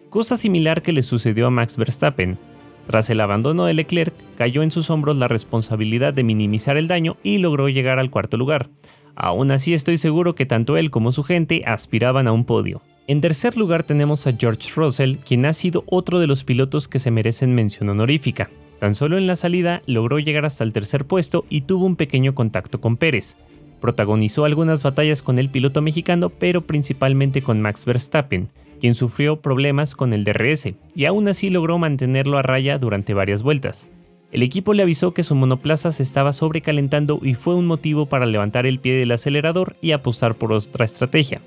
cosa 0.09 0.39
similar 0.39 0.81
que 0.81 0.93
le 0.93 1.03
sucedió 1.03 1.47
a 1.47 1.51
Max 1.51 1.77
Verstappen. 1.77 2.39
Tras 2.87 3.11
el 3.11 3.21
abandono 3.21 3.65
de 3.65 3.75
Leclerc, 3.75 4.15
cayó 4.37 4.63
en 4.63 4.71
sus 4.71 4.91
hombros 4.91 5.17
la 5.17 5.29
responsabilidad 5.29 6.15
de 6.15 6.23
minimizar 6.23 6.77
el 6.77 6.89
daño 6.89 7.17
y 7.23 7.39
logró 7.39 7.69
llegar 7.69 7.99
al 7.99 8.11
cuarto 8.11 8.37
lugar. 8.37 8.69
Aún 9.17 9.51
así 9.51 9.75
estoy 9.75 9.99
seguro 9.99 10.35
que 10.35 10.47
tanto 10.47 10.77
él 10.77 10.91
como 10.91 11.11
su 11.11 11.25
gente 11.25 11.63
aspiraban 11.67 12.29
a 12.29 12.33
un 12.33 12.45
podio. 12.45 12.83
En 13.09 13.21
tercer 13.21 13.57
lugar 13.57 13.83
tenemos 13.83 14.27
a 14.27 14.33
George 14.33 14.71
Russell, 14.75 15.17
quien 15.17 15.47
ha 15.47 15.53
sido 15.53 15.85
otro 15.87 16.19
de 16.19 16.27
los 16.27 16.45
pilotos 16.45 16.87
que 16.89 16.99
se 16.99 17.11
merecen 17.11 17.55
mención 17.55 17.89
honorífica. 17.89 18.51
Tan 18.81 18.95
solo 18.95 19.17
en 19.17 19.27
la 19.27 19.37
salida 19.37 19.81
logró 19.87 20.19
llegar 20.19 20.45
hasta 20.45 20.65
el 20.65 20.73
tercer 20.73 21.07
puesto 21.07 21.45
y 21.49 21.63
tuvo 21.63 21.87
un 21.87 21.97
pequeño 21.97 22.35
contacto 22.35 22.81
con 22.81 22.97
Pérez. 22.97 23.37
Protagonizó 23.81 24.45
algunas 24.45 24.83
batallas 24.83 25.23
con 25.23 25.39
el 25.39 25.51
piloto 25.51 25.83
mexicano, 25.83 26.31
pero 26.31 26.67
principalmente 26.67 27.43
con 27.43 27.61
Max 27.61 27.85
Verstappen, 27.85 28.49
quien 28.81 28.95
sufrió 28.95 29.41
problemas 29.41 29.95
con 29.95 30.13
el 30.13 30.25
DRS, 30.25 30.75
y 30.95 31.05
aún 31.05 31.29
así 31.29 31.51
logró 31.51 31.79
mantenerlo 31.79 32.39
a 32.39 32.43
raya 32.43 32.79
durante 32.79 33.15
varias 33.15 33.43
vueltas. 33.43 33.89
El 34.33 34.43
equipo 34.43 34.75
le 34.75 34.83
avisó 34.83 35.15
que 35.15 35.23
su 35.23 35.35
monoplaza 35.35 35.93
se 35.93 36.03
estaba 36.03 36.33
sobrecalentando 36.33 37.21
y 37.23 37.35
fue 37.35 37.55
un 37.55 37.67
motivo 37.67 38.07
para 38.07 38.27
levantar 38.27 38.67
el 38.67 38.81
pie 38.81 38.95
del 38.95 39.13
acelerador 39.13 39.77
y 39.81 39.93
apostar 39.93 40.35
por 40.35 40.53
otra 40.53 40.85
estrategia. 40.85 41.41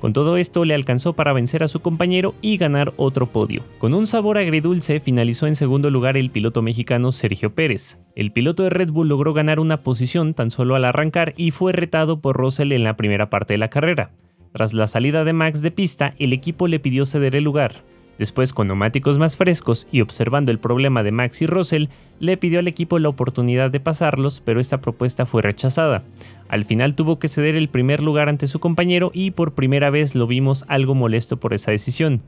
Con 0.00 0.12
todo 0.12 0.36
esto 0.36 0.64
le 0.64 0.74
alcanzó 0.74 1.14
para 1.14 1.32
vencer 1.32 1.64
a 1.64 1.68
su 1.68 1.80
compañero 1.80 2.34
y 2.42 2.58
ganar 2.58 2.92
otro 2.96 3.26
podio. 3.26 3.62
Con 3.78 3.94
un 3.94 4.06
sabor 4.06 4.36
agridulce 4.36 5.00
finalizó 5.00 5.46
en 5.46 5.56
segundo 5.56 5.90
lugar 5.90 6.18
el 6.18 6.30
piloto 6.30 6.60
mexicano 6.60 7.12
Sergio 7.12 7.54
Pérez. 7.54 7.98
El 8.14 8.30
piloto 8.30 8.62
de 8.62 8.70
Red 8.70 8.90
Bull 8.90 9.08
logró 9.08 9.32
ganar 9.32 9.58
una 9.58 9.82
posición 9.82 10.34
tan 10.34 10.50
solo 10.50 10.76
al 10.76 10.84
arrancar 10.84 11.32
y 11.36 11.50
fue 11.50 11.72
retado 11.72 12.18
por 12.18 12.36
Russell 12.36 12.72
en 12.72 12.84
la 12.84 12.96
primera 12.96 13.30
parte 13.30 13.54
de 13.54 13.58
la 13.58 13.70
carrera. 13.70 14.10
Tras 14.56 14.72
la 14.72 14.86
salida 14.86 15.22
de 15.24 15.34
Max 15.34 15.60
de 15.60 15.70
pista, 15.70 16.14
el 16.18 16.32
equipo 16.32 16.66
le 16.66 16.80
pidió 16.80 17.04
ceder 17.04 17.36
el 17.36 17.44
lugar. 17.44 17.82
Después, 18.18 18.54
con 18.54 18.68
neumáticos 18.68 19.18
más 19.18 19.36
frescos 19.36 19.86
y 19.92 20.00
observando 20.00 20.50
el 20.50 20.58
problema 20.58 21.02
de 21.02 21.12
Max 21.12 21.42
y 21.42 21.46
Russell, 21.46 21.88
le 22.20 22.38
pidió 22.38 22.60
al 22.60 22.66
equipo 22.66 22.98
la 22.98 23.10
oportunidad 23.10 23.70
de 23.70 23.80
pasarlos, 23.80 24.40
pero 24.42 24.58
esta 24.58 24.80
propuesta 24.80 25.26
fue 25.26 25.42
rechazada. 25.42 26.04
Al 26.48 26.64
final 26.64 26.94
tuvo 26.94 27.18
que 27.18 27.28
ceder 27.28 27.54
el 27.54 27.68
primer 27.68 28.02
lugar 28.02 28.30
ante 28.30 28.46
su 28.46 28.58
compañero 28.58 29.10
y 29.12 29.32
por 29.32 29.52
primera 29.52 29.90
vez 29.90 30.14
lo 30.14 30.26
vimos 30.26 30.64
algo 30.68 30.94
molesto 30.94 31.36
por 31.36 31.52
esa 31.52 31.70
decisión. 31.70 32.22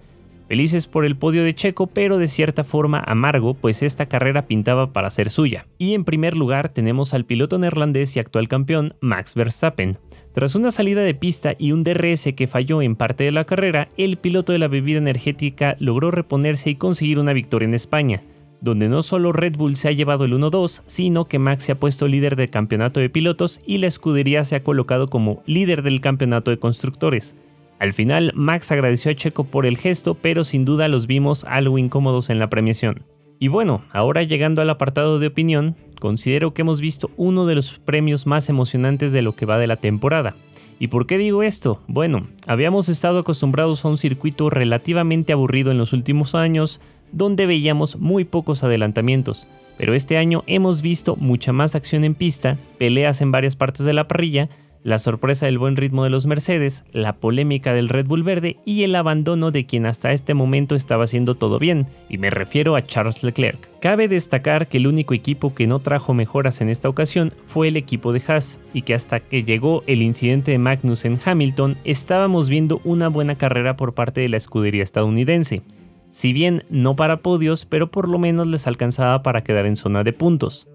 Felices 0.48 0.86
por 0.86 1.04
el 1.04 1.14
podio 1.14 1.44
de 1.44 1.54
Checo, 1.54 1.88
pero 1.88 2.16
de 2.16 2.26
cierta 2.26 2.64
forma 2.64 3.04
amargo, 3.06 3.52
pues 3.52 3.82
esta 3.82 4.06
carrera 4.06 4.46
pintaba 4.46 4.94
para 4.94 5.10
ser 5.10 5.28
suya. 5.28 5.66
Y 5.76 5.92
en 5.92 6.04
primer 6.04 6.38
lugar 6.38 6.72
tenemos 6.72 7.12
al 7.12 7.26
piloto 7.26 7.58
neerlandés 7.58 8.16
y 8.16 8.20
actual 8.20 8.48
campeón, 8.48 8.94
Max 9.02 9.34
Verstappen. 9.34 9.98
Tras 10.32 10.54
una 10.54 10.70
salida 10.70 11.02
de 11.02 11.14
pista 11.14 11.50
y 11.58 11.72
un 11.72 11.84
DRS 11.84 12.30
que 12.34 12.46
falló 12.46 12.80
en 12.80 12.96
parte 12.96 13.24
de 13.24 13.32
la 13.32 13.44
carrera, 13.44 13.88
el 13.98 14.16
piloto 14.16 14.52
de 14.52 14.58
la 14.58 14.68
bebida 14.68 14.96
energética 14.96 15.76
logró 15.80 16.10
reponerse 16.10 16.70
y 16.70 16.76
conseguir 16.76 17.18
una 17.18 17.34
victoria 17.34 17.68
en 17.68 17.74
España, 17.74 18.22
donde 18.62 18.88
no 18.88 19.02
solo 19.02 19.32
Red 19.32 19.56
Bull 19.56 19.76
se 19.76 19.88
ha 19.88 19.92
llevado 19.92 20.24
el 20.24 20.32
1-2, 20.32 20.82
sino 20.86 21.26
que 21.26 21.38
Max 21.38 21.64
se 21.64 21.72
ha 21.72 21.78
puesto 21.78 22.08
líder 22.08 22.36
del 22.36 22.48
campeonato 22.48 23.00
de 23.00 23.10
pilotos 23.10 23.60
y 23.66 23.78
la 23.78 23.86
escudería 23.86 24.44
se 24.44 24.56
ha 24.56 24.62
colocado 24.62 25.08
como 25.08 25.42
líder 25.44 25.82
del 25.82 26.00
campeonato 26.00 26.50
de 26.50 26.58
constructores. 26.58 27.36
Al 27.78 27.92
final, 27.92 28.32
Max 28.34 28.72
agradeció 28.72 29.10
a 29.10 29.14
Checo 29.14 29.44
por 29.44 29.64
el 29.66 29.76
gesto, 29.76 30.14
pero 30.14 30.44
sin 30.44 30.64
duda 30.64 30.88
los 30.88 31.06
vimos 31.06 31.44
algo 31.44 31.78
incómodos 31.78 32.30
en 32.30 32.38
la 32.38 32.50
premiación. 32.50 33.04
Y 33.38 33.48
bueno, 33.48 33.82
ahora 33.92 34.24
llegando 34.24 34.62
al 34.62 34.70
apartado 34.70 35.20
de 35.20 35.28
opinión, 35.28 35.76
considero 36.00 36.54
que 36.54 36.62
hemos 36.62 36.80
visto 36.80 37.10
uno 37.16 37.46
de 37.46 37.54
los 37.54 37.78
premios 37.78 38.26
más 38.26 38.48
emocionantes 38.48 39.12
de 39.12 39.22
lo 39.22 39.36
que 39.36 39.46
va 39.46 39.58
de 39.58 39.68
la 39.68 39.76
temporada. 39.76 40.34
¿Y 40.80 40.88
por 40.88 41.06
qué 41.06 41.18
digo 41.18 41.44
esto? 41.44 41.80
Bueno, 41.86 42.26
habíamos 42.46 42.88
estado 42.88 43.20
acostumbrados 43.20 43.84
a 43.84 43.88
un 43.88 43.98
circuito 43.98 44.50
relativamente 44.50 45.32
aburrido 45.32 45.70
en 45.70 45.78
los 45.78 45.92
últimos 45.92 46.34
años, 46.34 46.80
donde 47.12 47.46
veíamos 47.46 47.96
muy 47.96 48.24
pocos 48.24 48.64
adelantamientos, 48.64 49.46
pero 49.76 49.94
este 49.94 50.18
año 50.18 50.42
hemos 50.46 50.82
visto 50.82 51.16
mucha 51.16 51.52
más 51.52 51.74
acción 51.74 52.04
en 52.04 52.14
pista, 52.14 52.58
peleas 52.78 53.20
en 53.20 53.30
varias 53.30 53.56
partes 53.56 53.86
de 53.86 53.92
la 53.92 54.08
parrilla, 54.08 54.48
la 54.82 54.98
sorpresa 54.98 55.46
del 55.46 55.58
buen 55.58 55.76
ritmo 55.76 56.04
de 56.04 56.10
los 56.10 56.26
Mercedes, 56.26 56.84
la 56.92 57.14
polémica 57.14 57.72
del 57.72 57.88
Red 57.88 58.06
Bull 58.06 58.22
verde 58.22 58.56
y 58.64 58.82
el 58.82 58.94
abandono 58.94 59.50
de 59.50 59.66
quien 59.66 59.86
hasta 59.86 60.12
este 60.12 60.34
momento 60.34 60.74
estaba 60.74 61.04
haciendo 61.04 61.34
todo 61.34 61.58
bien, 61.58 61.86
y 62.08 62.18
me 62.18 62.30
refiero 62.30 62.76
a 62.76 62.82
Charles 62.82 63.22
Leclerc. 63.22 63.68
Cabe 63.80 64.08
destacar 64.08 64.68
que 64.68 64.78
el 64.78 64.86
único 64.86 65.14
equipo 65.14 65.54
que 65.54 65.66
no 65.66 65.78
trajo 65.78 66.14
mejoras 66.14 66.60
en 66.60 66.68
esta 66.68 66.88
ocasión 66.88 67.32
fue 67.46 67.68
el 67.68 67.76
equipo 67.76 68.12
de 68.12 68.22
Haas, 68.26 68.60
y 68.72 68.82
que 68.82 68.94
hasta 68.94 69.20
que 69.20 69.44
llegó 69.44 69.82
el 69.86 70.02
incidente 70.02 70.52
de 70.52 70.58
Magnus 70.58 71.04
en 71.04 71.18
Hamilton 71.24 71.76
estábamos 71.84 72.48
viendo 72.48 72.80
una 72.84 73.08
buena 73.08 73.36
carrera 73.36 73.76
por 73.76 73.94
parte 73.94 74.20
de 74.20 74.28
la 74.28 74.36
escudería 74.36 74.82
estadounidense. 74.82 75.62
Si 76.10 76.32
bien 76.32 76.64
no 76.70 76.96
para 76.96 77.18
podios, 77.18 77.66
pero 77.66 77.90
por 77.90 78.08
lo 78.08 78.18
menos 78.18 78.46
les 78.46 78.66
alcanzaba 78.66 79.22
para 79.22 79.44
quedar 79.44 79.66
en 79.66 79.76
zona 79.76 80.04
de 80.04 80.14
puntos. 80.14 80.66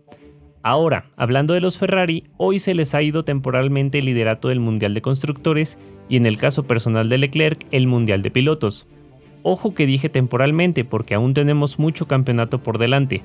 Ahora, 0.65 1.07
hablando 1.17 1.53
de 1.53 1.59
los 1.59 1.77
Ferrari, 1.77 2.23
hoy 2.37 2.57
se 2.57 2.73
les 2.73 2.95
ha 2.95 3.01
ido 3.01 3.25
temporalmente 3.25 3.99
el 3.99 4.05
liderato 4.05 4.47
del 4.47 4.61
Mundial 4.61 4.93
de 4.93 5.01
Constructores 5.01 5.77
y 6.07 6.15
en 6.15 6.25
el 6.25 6.37
caso 6.37 6.63
personal 6.63 7.09
de 7.09 7.17
Leclerc, 7.17 7.65
el 7.71 7.85
Mundial 7.85 8.21
de 8.21 8.31
Pilotos. 8.31 8.87
Ojo 9.43 9.73
que 9.73 9.85
dije 9.85 10.07
temporalmente 10.07 10.85
porque 10.85 11.15
aún 11.15 11.33
tenemos 11.33 11.79
mucho 11.79 12.07
campeonato 12.07 12.63
por 12.63 12.77
delante. 12.77 13.23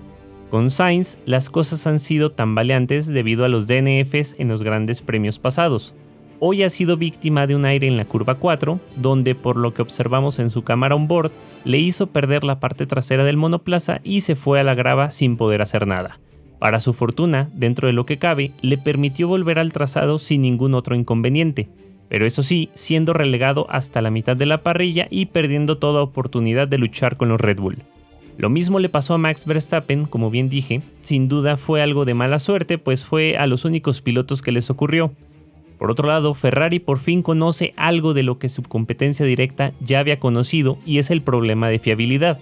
Con 0.50 0.68
Sainz, 0.68 1.16
las 1.26 1.48
cosas 1.48 1.86
han 1.86 2.00
sido 2.00 2.32
tambaleantes 2.32 3.06
debido 3.06 3.44
a 3.44 3.48
los 3.48 3.68
DNFs 3.68 4.34
en 4.38 4.48
los 4.48 4.64
grandes 4.64 5.00
premios 5.00 5.38
pasados. 5.38 5.94
Hoy 6.40 6.64
ha 6.64 6.70
sido 6.70 6.96
víctima 6.96 7.46
de 7.46 7.54
un 7.54 7.64
aire 7.64 7.86
en 7.86 7.96
la 7.96 8.04
curva 8.04 8.34
4, 8.34 8.80
donde 8.96 9.36
por 9.36 9.56
lo 9.58 9.74
que 9.74 9.82
observamos 9.82 10.40
en 10.40 10.50
su 10.50 10.62
cámara 10.62 10.96
on 10.96 11.06
board, 11.06 11.30
le 11.64 11.78
hizo 11.78 12.08
perder 12.08 12.42
la 12.42 12.58
parte 12.58 12.84
trasera 12.86 13.22
del 13.22 13.36
monoplaza 13.36 14.00
y 14.02 14.22
se 14.22 14.34
fue 14.34 14.58
a 14.58 14.64
la 14.64 14.74
grava 14.74 15.12
sin 15.12 15.36
poder 15.36 15.62
hacer 15.62 15.86
nada. 15.86 16.18
Para 16.58 16.80
su 16.80 16.92
fortuna, 16.92 17.48
dentro 17.54 17.86
de 17.86 17.92
lo 17.92 18.06
que 18.06 18.18
cabe, 18.18 18.52
le 18.62 18.78
permitió 18.78 19.28
volver 19.28 19.58
al 19.58 19.72
trazado 19.72 20.18
sin 20.18 20.42
ningún 20.42 20.74
otro 20.74 20.96
inconveniente, 20.96 21.68
pero 22.08 22.26
eso 22.26 22.42
sí, 22.42 22.70
siendo 22.74 23.12
relegado 23.12 23.66
hasta 23.70 24.00
la 24.00 24.10
mitad 24.10 24.36
de 24.36 24.46
la 24.46 24.62
parrilla 24.62 25.06
y 25.10 25.26
perdiendo 25.26 25.78
toda 25.78 26.02
oportunidad 26.02 26.66
de 26.66 26.78
luchar 26.78 27.16
con 27.16 27.28
los 27.28 27.40
Red 27.40 27.60
Bull. 27.60 27.78
Lo 28.38 28.50
mismo 28.50 28.78
le 28.78 28.88
pasó 28.88 29.14
a 29.14 29.18
Max 29.18 29.44
Verstappen, 29.44 30.04
como 30.04 30.30
bien 30.30 30.48
dije, 30.48 30.82
sin 31.02 31.28
duda 31.28 31.56
fue 31.56 31.82
algo 31.82 32.04
de 32.04 32.14
mala 32.14 32.38
suerte, 32.38 32.78
pues 32.78 33.04
fue 33.04 33.36
a 33.36 33.46
los 33.46 33.64
únicos 33.64 34.00
pilotos 34.00 34.42
que 34.42 34.52
les 34.52 34.70
ocurrió. 34.70 35.12
Por 35.76 35.90
otro 35.90 36.08
lado, 36.08 36.34
Ferrari 36.34 36.78
por 36.78 36.98
fin 36.98 37.22
conoce 37.22 37.72
algo 37.76 38.14
de 38.14 38.22
lo 38.22 38.38
que 38.38 38.48
su 38.48 38.62
competencia 38.62 39.26
directa 39.26 39.72
ya 39.80 39.98
había 39.98 40.18
conocido 40.18 40.78
y 40.86 40.98
es 40.98 41.10
el 41.10 41.22
problema 41.22 41.68
de 41.68 41.78
fiabilidad. 41.78 42.38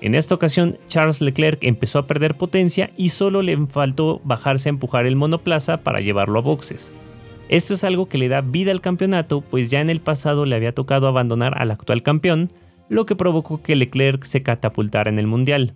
En 0.00 0.14
esta 0.14 0.34
ocasión, 0.34 0.78
Charles 0.88 1.20
Leclerc 1.20 1.62
empezó 1.64 1.98
a 1.98 2.06
perder 2.06 2.36
potencia 2.36 2.90
y 2.96 3.08
solo 3.10 3.42
le 3.42 3.56
faltó 3.66 4.20
bajarse 4.24 4.68
a 4.68 4.70
empujar 4.70 5.06
el 5.06 5.16
monoplaza 5.16 5.78
para 5.78 6.00
llevarlo 6.00 6.38
a 6.38 6.42
boxes. 6.42 6.92
Esto 7.48 7.74
es 7.74 7.84
algo 7.84 8.08
que 8.08 8.18
le 8.18 8.28
da 8.28 8.40
vida 8.40 8.72
al 8.72 8.80
campeonato, 8.80 9.40
pues 9.40 9.70
ya 9.70 9.80
en 9.80 9.88
el 9.88 10.00
pasado 10.00 10.46
le 10.46 10.56
había 10.56 10.74
tocado 10.74 11.06
abandonar 11.06 11.60
al 11.60 11.70
actual 11.70 12.02
campeón, 12.02 12.52
lo 12.88 13.06
que 13.06 13.16
provocó 13.16 13.62
que 13.62 13.76
Leclerc 13.76 14.24
se 14.24 14.42
catapultara 14.42 15.10
en 15.10 15.18
el 15.18 15.26
Mundial. 15.26 15.74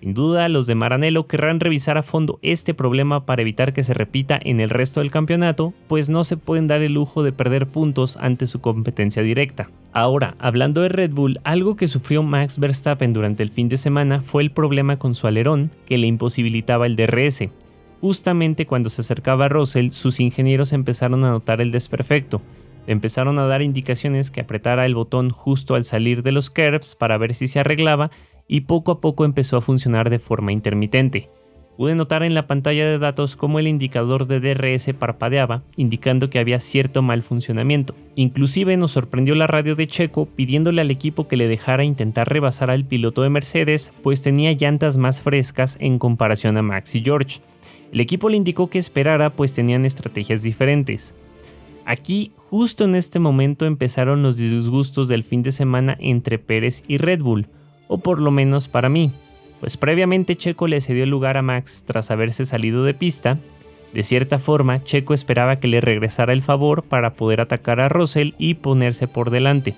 Sin 0.00 0.12
duda, 0.12 0.48
los 0.48 0.66
de 0.66 0.74
Maranello 0.74 1.26
querrán 1.26 1.60
revisar 1.60 1.96
a 1.96 2.02
fondo 2.02 2.38
este 2.42 2.74
problema 2.74 3.24
para 3.24 3.42
evitar 3.42 3.72
que 3.72 3.82
se 3.82 3.94
repita 3.94 4.38
en 4.42 4.60
el 4.60 4.68
resto 4.68 5.00
del 5.00 5.10
campeonato, 5.10 5.72
pues 5.88 6.10
no 6.10 6.24
se 6.24 6.36
pueden 6.36 6.66
dar 6.66 6.82
el 6.82 6.92
lujo 6.92 7.22
de 7.22 7.32
perder 7.32 7.66
puntos 7.66 8.18
ante 8.20 8.46
su 8.46 8.60
competencia 8.60 9.22
directa. 9.22 9.70
Ahora, 9.92 10.34
hablando 10.38 10.82
de 10.82 10.88
Red 10.90 11.12
Bull, 11.12 11.40
algo 11.44 11.76
que 11.76 11.88
sufrió 11.88 12.22
Max 12.22 12.58
Verstappen 12.58 13.12
durante 13.12 13.42
el 13.42 13.50
fin 13.50 13.68
de 13.68 13.76
semana 13.76 14.20
fue 14.20 14.42
el 14.42 14.50
problema 14.50 14.98
con 14.98 15.14
su 15.14 15.26
alerón 15.26 15.70
que 15.86 15.96
le 15.96 16.06
imposibilitaba 16.06 16.86
el 16.86 16.96
DRS. 16.96 17.48
Justamente 18.00 18.66
cuando 18.66 18.90
se 18.90 19.00
acercaba 19.00 19.46
a 19.46 19.48
Russell, 19.48 19.88
sus 19.90 20.20
ingenieros 20.20 20.74
empezaron 20.74 21.24
a 21.24 21.30
notar 21.30 21.62
el 21.62 21.70
desperfecto. 21.70 22.42
empezaron 22.86 23.38
a 23.38 23.46
dar 23.46 23.62
indicaciones 23.62 24.30
que 24.30 24.42
apretara 24.42 24.84
el 24.84 24.94
botón 24.94 25.30
justo 25.30 25.74
al 25.74 25.84
salir 25.84 26.22
de 26.22 26.32
los 26.32 26.50
curbs 26.50 26.94
para 26.94 27.16
ver 27.16 27.34
si 27.34 27.48
se 27.48 27.60
arreglaba 27.60 28.10
y 28.48 28.62
poco 28.62 28.92
a 28.92 29.00
poco 29.00 29.24
empezó 29.24 29.56
a 29.56 29.60
funcionar 29.60 30.10
de 30.10 30.18
forma 30.18 30.52
intermitente. 30.52 31.30
Pude 31.76 31.96
notar 31.96 32.22
en 32.22 32.34
la 32.34 32.46
pantalla 32.46 32.86
de 32.86 32.98
datos 32.98 33.34
cómo 33.34 33.58
el 33.58 33.66
indicador 33.66 34.28
de 34.28 34.38
DRS 34.38 34.94
parpadeaba, 34.96 35.64
indicando 35.76 36.30
que 36.30 36.38
había 36.38 36.60
cierto 36.60 37.02
mal 37.02 37.24
funcionamiento. 37.24 37.96
Inclusive 38.14 38.76
nos 38.76 38.92
sorprendió 38.92 39.34
la 39.34 39.48
radio 39.48 39.74
de 39.74 39.88
Checo 39.88 40.26
pidiéndole 40.26 40.82
al 40.82 40.92
equipo 40.92 41.26
que 41.26 41.36
le 41.36 41.48
dejara 41.48 41.82
intentar 41.82 42.28
rebasar 42.28 42.70
al 42.70 42.84
piloto 42.84 43.22
de 43.22 43.30
Mercedes, 43.30 43.92
pues 44.04 44.22
tenía 44.22 44.52
llantas 44.52 44.98
más 44.98 45.20
frescas 45.20 45.76
en 45.80 45.98
comparación 45.98 46.56
a 46.56 46.62
Max 46.62 46.94
y 46.94 47.02
George. 47.02 47.40
El 47.90 48.00
equipo 48.00 48.28
le 48.28 48.36
indicó 48.36 48.70
que 48.70 48.78
esperara, 48.78 49.30
pues 49.30 49.52
tenían 49.52 49.84
estrategias 49.84 50.44
diferentes. 50.44 51.14
Aquí, 51.86 52.32
justo 52.50 52.84
en 52.84 52.94
este 52.94 53.18
momento, 53.18 53.66
empezaron 53.66 54.22
los 54.22 54.36
disgustos 54.36 55.08
del 55.08 55.24
fin 55.24 55.42
de 55.42 55.50
semana 55.50 55.96
entre 56.00 56.38
Pérez 56.38 56.84
y 56.86 56.98
Red 56.98 57.20
Bull, 57.20 57.48
o 57.88 57.98
por 57.98 58.20
lo 58.20 58.30
menos 58.30 58.68
para 58.68 58.88
mí, 58.88 59.12
pues 59.60 59.76
previamente 59.76 60.36
Checo 60.36 60.66
le 60.66 60.80
cedió 60.80 61.04
el 61.04 61.10
lugar 61.10 61.36
a 61.36 61.42
Max 61.42 61.84
tras 61.86 62.10
haberse 62.10 62.44
salido 62.44 62.84
de 62.84 62.94
pista. 62.94 63.38
De 63.94 64.02
cierta 64.02 64.38
forma, 64.38 64.82
Checo 64.82 65.14
esperaba 65.14 65.56
que 65.56 65.68
le 65.68 65.80
regresara 65.80 66.32
el 66.32 66.42
favor 66.42 66.82
para 66.82 67.14
poder 67.14 67.40
atacar 67.40 67.80
a 67.80 67.88
Russell 67.88 68.32
y 68.38 68.54
ponerse 68.54 69.08
por 69.08 69.30
delante. 69.30 69.74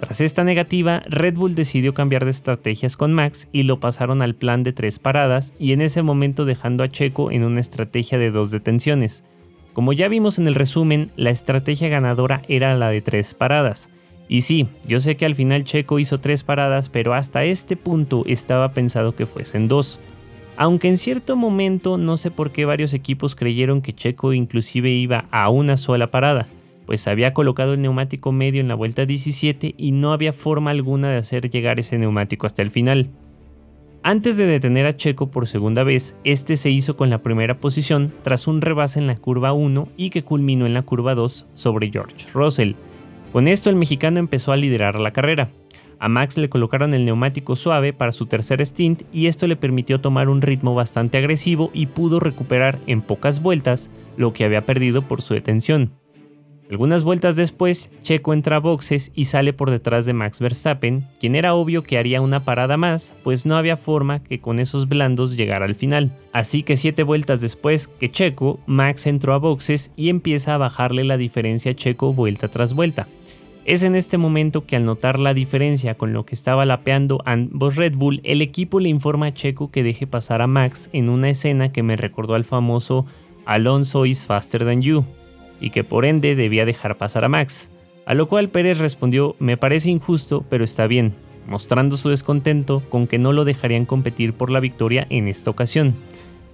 Tras 0.00 0.20
esta 0.20 0.44
negativa, 0.44 1.02
Red 1.06 1.34
Bull 1.34 1.56
decidió 1.56 1.92
cambiar 1.92 2.24
de 2.24 2.30
estrategias 2.30 2.96
con 2.96 3.12
Max 3.12 3.48
y 3.52 3.64
lo 3.64 3.80
pasaron 3.80 4.22
al 4.22 4.34
plan 4.34 4.62
de 4.62 4.72
tres 4.72 5.00
paradas 5.00 5.52
y 5.58 5.72
en 5.72 5.80
ese 5.80 6.02
momento 6.02 6.44
dejando 6.44 6.84
a 6.84 6.88
Checo 6.88 7.32
en 7.32 7.42
una 7.42 7.60
estrategia 7.60 8.16
de 8.16 8.30
dos 8.30 8.50
detenciones. 8.50 9.24
Como 9.72 9.92
ya 9.92 10.08
vimos 10.08 10.38
en 10.38 10.46
el 10.46 10.54
resumen, 10.54 11.10
la 11.16 11.30
estrategia 11.30 11.88
ganadora 11.88 12.42
era 12.48 12.74
la 12.76 12.90
de 12.90 13.02
tres 13.02 13.34
paradas, 13.34 13.88
y 14.28 14.42
sí, 14.42 14.68
yo 14.86 15.00
sé 15.00 15.16
que 15.16 15.24
al 15.24 15.34
final 15.34 15.64
Checo 15.64 15.98
hizo 15.98 16.20
tres 16.20 16.44
paradas, 16.44 16.90
pero 16.90 17.14
hasta 17.14 17.44
este 17.44 17.76
punto 17.76 18.24
estaba 18.26 18.72
pensado 18.72 19.14
que 19.14 19.26
fuesen 19.26 19.68
dos. 19.68 20.00
Aunque 20.56 20.88
en 20.88 20.98
cierto 20.98 21.36
momento 21.36 21.96
no 21.96 22.16
sé 22.16 22.30
por 22.30 22.50
qué 22.50 22.64
varios 22.64 22.92
equipos 22.92 23.34
creyeron 23.34 23.80
que 23.80 23.94
Checo 23.94 24.32
inclusive 24.32 24.90
iba 24.90 25.26
a 25.30 25.48
una 25.48 25.76
sola 25.76 26.10
parada, 26.10 26.48
pues 26.84 27.06
había 27.06 27.32
colocado 27.32 27.74
el 27.74 27.80
neumático 27.80 28.32
medio 28.32 28.60
en 28.60 28.68
la 28.68 28.74
vuelta 28.74 29.06
17 29.06 29.74
y 29.78 29.92
no 29.92 30.12
había 30.12 30.32
forma 30.32 30.72
alguna 30.72 31.10
de 31.10 31.18
hacer 31.18 31.48
llegar 31.48 31.78
ese 31.78 31.96
neumático 31.96 32.46
hasta 32.46 32.62
el 32.62 32.70
final. 32.70 33.10
Antes 34.02 34.36
de 34.36 34.46
detener 34.46 34.86
a 34.86 34.96
Checo 34.96 35.30
por 35.30 35.46
segunda 35.46 35.84
vez, 35.84 36.14
este 36.24 36.56
se 36.56 36.70
hizo 36.70 36.96
con 36.96 37.10
la 37.10 37.22
primera 37.22 37.60
posición 37.60 38.12
tras 38.22 38.46
un 38.46 38.60
rebase 38.60 38.98
en 38.98 39.06
la 39.06 39.16
curva 39.16 39.52
1 39.52 39.88
y 39.96 40.10
que 40.10 40.24
culminó 40.24 40.66
en 40.66 40.74
la 40.74 40.82
curva 40.82 41.14
2 41.14 41.46
sobre 41.54 41.90
George 41.90 42.26
Russell, 42.32 42.72
con 43.32 43.48
esto 43.48 43.70
el 43.70 43.76
mexicano 43.76 44.18
empezó 44.18 44.52
a 44.52 44.56
liderar 44.56 44.98
la 45.00 45.12
carrera. 45.12 45.50
A 46.00 46.08
Max 46.08 46.38
le 46.38 46.48
colocaron 46.48 46.94
el 46.94 47.04
neumático 47.04 47.56
suave 47.56 47.92
para 47.92 48.12
su 48.12 48.26
tercer 48.26 48.64
stint 48.64 49.02
y 49.12 49.26
esto 49.26 49.46
le 49.46 49.56
permitió 49.56 50.00
tomar 50.00 50.28
un 50.28 50.42
ritmo 50.42 50.74
bastante 50.74 51.18
agresivo 51.18 51.70
y 51.74 51.86
pudo 51.86 52.20
recuperar 52.20 52.78
en 52.86 53.02
pocas 53.02 53.42
vueltas 53.42 53.90
lo 54.16 54.32
que 54.32 54.44
había 54.44 54.64
perdido 54.64 55.02
por 55.02 55.22
su 55.22 55.34
detención. 55.34 55.92
Algunas 56.70 57.02
vueltas 57.02 57.34
después, 57.34 57.90
Checo 58.02 58.34
entra 58.34 58.56
a 58.56 58.58
boxes 58.58 59.10
y 59.14 59.24
sale 59.24 59.54
por 59.54 59.70
detrás 59.70 60.04
de 60.04 60.12
Max 60.12 60.38
Verstappen, 60.38 61.06
quien 61.18 61.34
era 61.34 61.54
obvio 61.54 61.82
que 61.82 61.96
haría 61.96 62.20
una 62.20 62.44
parada 62.44 62.76
más, 62.76 63.14
pues 63.24 63.46
no 63.46 63.56
había 63.56 63.78
forma 63.78 64.22
que 64.22 64.40
con 64.40 64.58
esos 64.58 64.86
blandos 64.86 65.38
llegara 65.38 65.64
al 65.64 65.74
final. 65.74 66.12
Así 66.30 66.62
que 66.62 66.76
siete 66.76 67.04
vueltas 67.04 67.40
después 67.40 67.88
que 67.88 68.10
Checo, 68.10 68.60
Max 68.66 69.06
entró 69.06 69.32
a 69.32 69.38
boxes 69.38 69.90
y 69.96 70.10
empieza 70.10 70.54
a 70.54 70.58
bajarle 70.58 71.04
la 71.04 71.16
diferencia 71.16 71.72
a 71.72 71.74
Checo 71.74 72.12
vuelta 72.12 72.48
tras 72.48 72.74
vuelta. 72.74 73.08
Es 73.68 73.82
en 73.82 73.96
este 73.96 74.16
momento 74.16 74.64
que 74.64 74.76
al 74.76 74.86
notar 74.86 75.18
la 75.18 75.34
diferencia 75.34 75.94
con 75.94 76.14
lo 76.14 76.24
que 76.24 76.34
estaba 76.34 76.64
lapeando 76.64 77.20
ambos 77.26 77.76
Red 77.76 77.96
Bull, 77.96 78.22
el 78.24 78.40
equipo 78.40 78.80
le 78.80 78.88
informa 78.88 79.26
a 79.26 79.34
Checo 79.34 79.70
que 79.70 79.82
deje 79.82 80.06
pasar 80.06 80.40
a 80.40 80.46
Max 80.46 80.88
en 80.94 81.10
una 81.10 81.28
escena 81.28 81.70
que 81.70 81.82
me 81.82 81.94
recordó 81.94 82.34
al 82.34 82.46
famoso 82.46 83.04
Alonso 83.44 84.06
is 84.06 84.24
faster 84.24 84.64
than 84.64 84.80
you, 84.80 85.04
y 85.60 85.68
que 85.68 85.84
por 85.84 86.06
ende 86.06 86.34
debía 86.34 86.64
dejar 86.64 86.96
pasar 86.96 87.26
a 87.26 87.28
Max. 87.28 87.68
A 88.06 88.14
lo 88.14 88.26
cual 88.26 88.48
Pérez 88.48 88.78
respondió, 88.78 89.36
me 89.38 89.58
parece 89.58 89.90
injusto, 89.90 90.46
pero 90.48 90.64
está 90.64 90.86
bien, 90.86 91.12
mostrando 91.46 91.98
su 91.98 92.08
descontento 92.08 92.82
con 92.88 93.06
que 93.06 93.18
no 93.18 93.34
lo 93.34 93.44
dejarían 93.44 93.84
competir 93.84 94.32
por 94.32 94.48
la 94.48 94.60
victoria 94.60 95.06
en 95.10 95.28
esta 95.28 95.50
ocasión. 95.50 95.94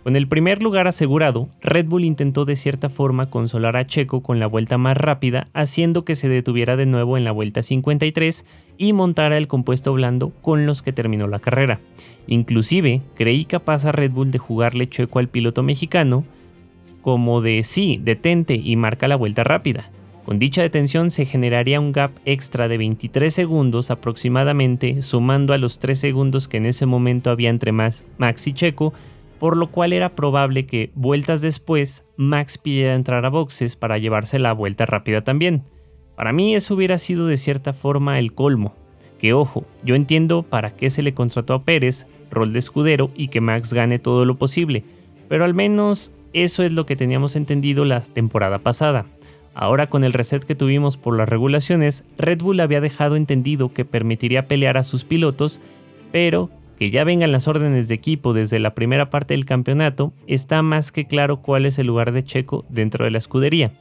Con 0.04 0.16
el 0.16 0.28
primer 0.28 0.62
lugar 0.62 0.86
asegurado, 0.86 1.48
Red 1.62 1.86
Bull 1.86 2.04
intentó 2.04 2.44
de 2.44 2.56
cierta 2.56 2.90
forma 2.90 3.30
consolar 3.30 3.74
a 3.78 3.86
Checo 3.86 4.22
con 4.22 4.38
la 4.38 4.46
vuelta 4.46 4.76
más 4.76 4.98
rápida, 4.98 5.48
haciendo 5.54 6.04
que 6.04 6.14
se 6.14 6.28
detuviera 6.28 6.76
de 6.76 6.84
nuevo 6.84 7.16
en 7.16 7.24
la 7.24 7.32
vuelta 7.32 7.62
53 7.62 8.44
y 8.76 8.92
montara 8.92 9.38
el 9.38 9.48
compuesto 9.48 9.94
blando 9.94 10.28
con 10.42 10.66
los 10.66 10.82
que 10.82 10.92
terminó 10.92 11.26
la 11.26 11.38
carrera. 11.38 11.80
Inclusive, 12.26 13.00
creí 13.14 13.46
capaz 13.46 13.86
a 13.86 13.92
Red 13.92 14.10
Bull 14.10 14.30
de 14.30 14.38
jugarle 14.38 14.90
Checo 14.90 15.20
al 15.20 15.28
piloto 15.28 15.62
mexicano 15.62 16.24
como 17.00 17.40
de 17.40 17.62
sí, 17.62 17.98
detente 18.02 18.60
y 18.62 18.76
marca 18.76 19.08
la 19.08 19.16
vuelta 19.16 19.42
rápida. 19.42 19.90
Con 20.26 20.38
dicha 20.38 20.60
detención 20.60 21.10
se 21.10 21.24
generaría 21.24 21.80
un 21.80 21.92
gap 21.92 22.10
extra 22.26 22.68
de 22.68 22.76
23 22.76 23.32
segundos 23.32 23.90
aproximadamente, 23.90 25.00
sumando 25.00 25.54
a 25.54 25.58
los 25.58 25.78
3 25.78 25.98
segundos 25.98 26.46
que 26.46 26.58
en 26.58 26.66
ese 26.66 26.84
momento 26.84 27.30
había 27.30 27.48
entre 27.48 27.72
Max 27.72 28.04
y 28.46 28.52
Checo, 28.52 28.92
por 29.38 29.56
lo 29.56 29.68
cual 29.68 29.92
era 29.92 30.14
probable 30.14 30.66
que 30.66 30.90
vueltas 30.94 31.42
después 31.42 32.04
Max 32.16 32.58
pidiera 32.58 32.94
entrar 32.94 33.24
a 33.26 33.30
boxes 33.30 33.76
para 33.76 33.98
llevarse 33.98 34.38
la 34.38 34.52
vuelta 34.52 34.86
rápida 34.86 35.22
también. 35.22 35.62
Para 36.16 36.32
mí 36.32 36.54
eso 36.54 36.74
hubiera 36.74 36.98
sido 36.98 37.26
de 37.26 37.36
cierta 37.36 37.72
forma 37.72 38.18
el 38.18 38.32
colmo. 38.32 38.74
Que 39.18 39.32
ojo, 39.32 39.64
yo 39.84 39.94
entiendo 39.94 40.42
para 40.42 40.74
qué 40.74 40.90
se 40.90 41.02
le 41.02 41.14
contrató 41.14 41.54
a 41.54 41.62
Pérez, 41.62 42.06
rol 42.30 42.52
de 42.52 42.58
escudero, 42.58 43.10
y 43.16 43.28
que 43.28 43.40
Max 43.40 43.72
gane 43.72 43.98
todo 43.98 44.24
lo 44.24 44.36
posible, 44.36 44.84
pero 45.28 45.44
al 45.44 45.54
menos 45.54 46.12
eso 46.32 46.62
es 46.62 46.72
lo 46.72 46.84
que 46.84 46.96
teníamos 46.96 47.36
entendido 47.36 47.84
la 47.84 48.00
temporada 48.00 48.58
pasada. 48.58 49.06
Ahora 49.54 49.86
con 49.88 50.02
el 50.02 50.12
reset 50.12 50.42
que 50.42 50.56
tuvimos 50.56 50.96
por 50.96 51.16
las 51.16 51.28
regulaciones, 51.28 52.04
Red 52.18 52.40
Bull 52.42 52.60
había 52.60 52.80
dejado 52.80 53.14
entendido 53.14 53.72
que 53.72 53.84
permitiría 53.84 54.48
pelear 54.48 54.76
a 54.76 54.82
sus 54.82 55.04
pilotos, 55.04 55.60
pero 56.10 56.50
que 56.78 56.90
ya 56.90 57.04
vengan 57.04 57.32
las 57.32 57.48
órdenes 57.48 57.88
de 57.88 57.94
equipo 57.94 58.32
desde 58.32 58.58
la 58.58 58.74
primera 58.74 59.10
parte 59.10 59.34
del 59.34 59.46
campeonato, 59.46 60.12
está 60.26 60.62
más 60.62 60.92
que 60.92 61.06
claro 61.06 61.38
cuál 61.38 61.66
es 61.66 61.78
el 61.78 61.86
lugar 61.86 62.12
de 62.12 62.22
Checo 62.22 62.64
dentro 62.68 63.04
de 63.04 63.10
la 63.10 63.18
escudería. 63.18 63.72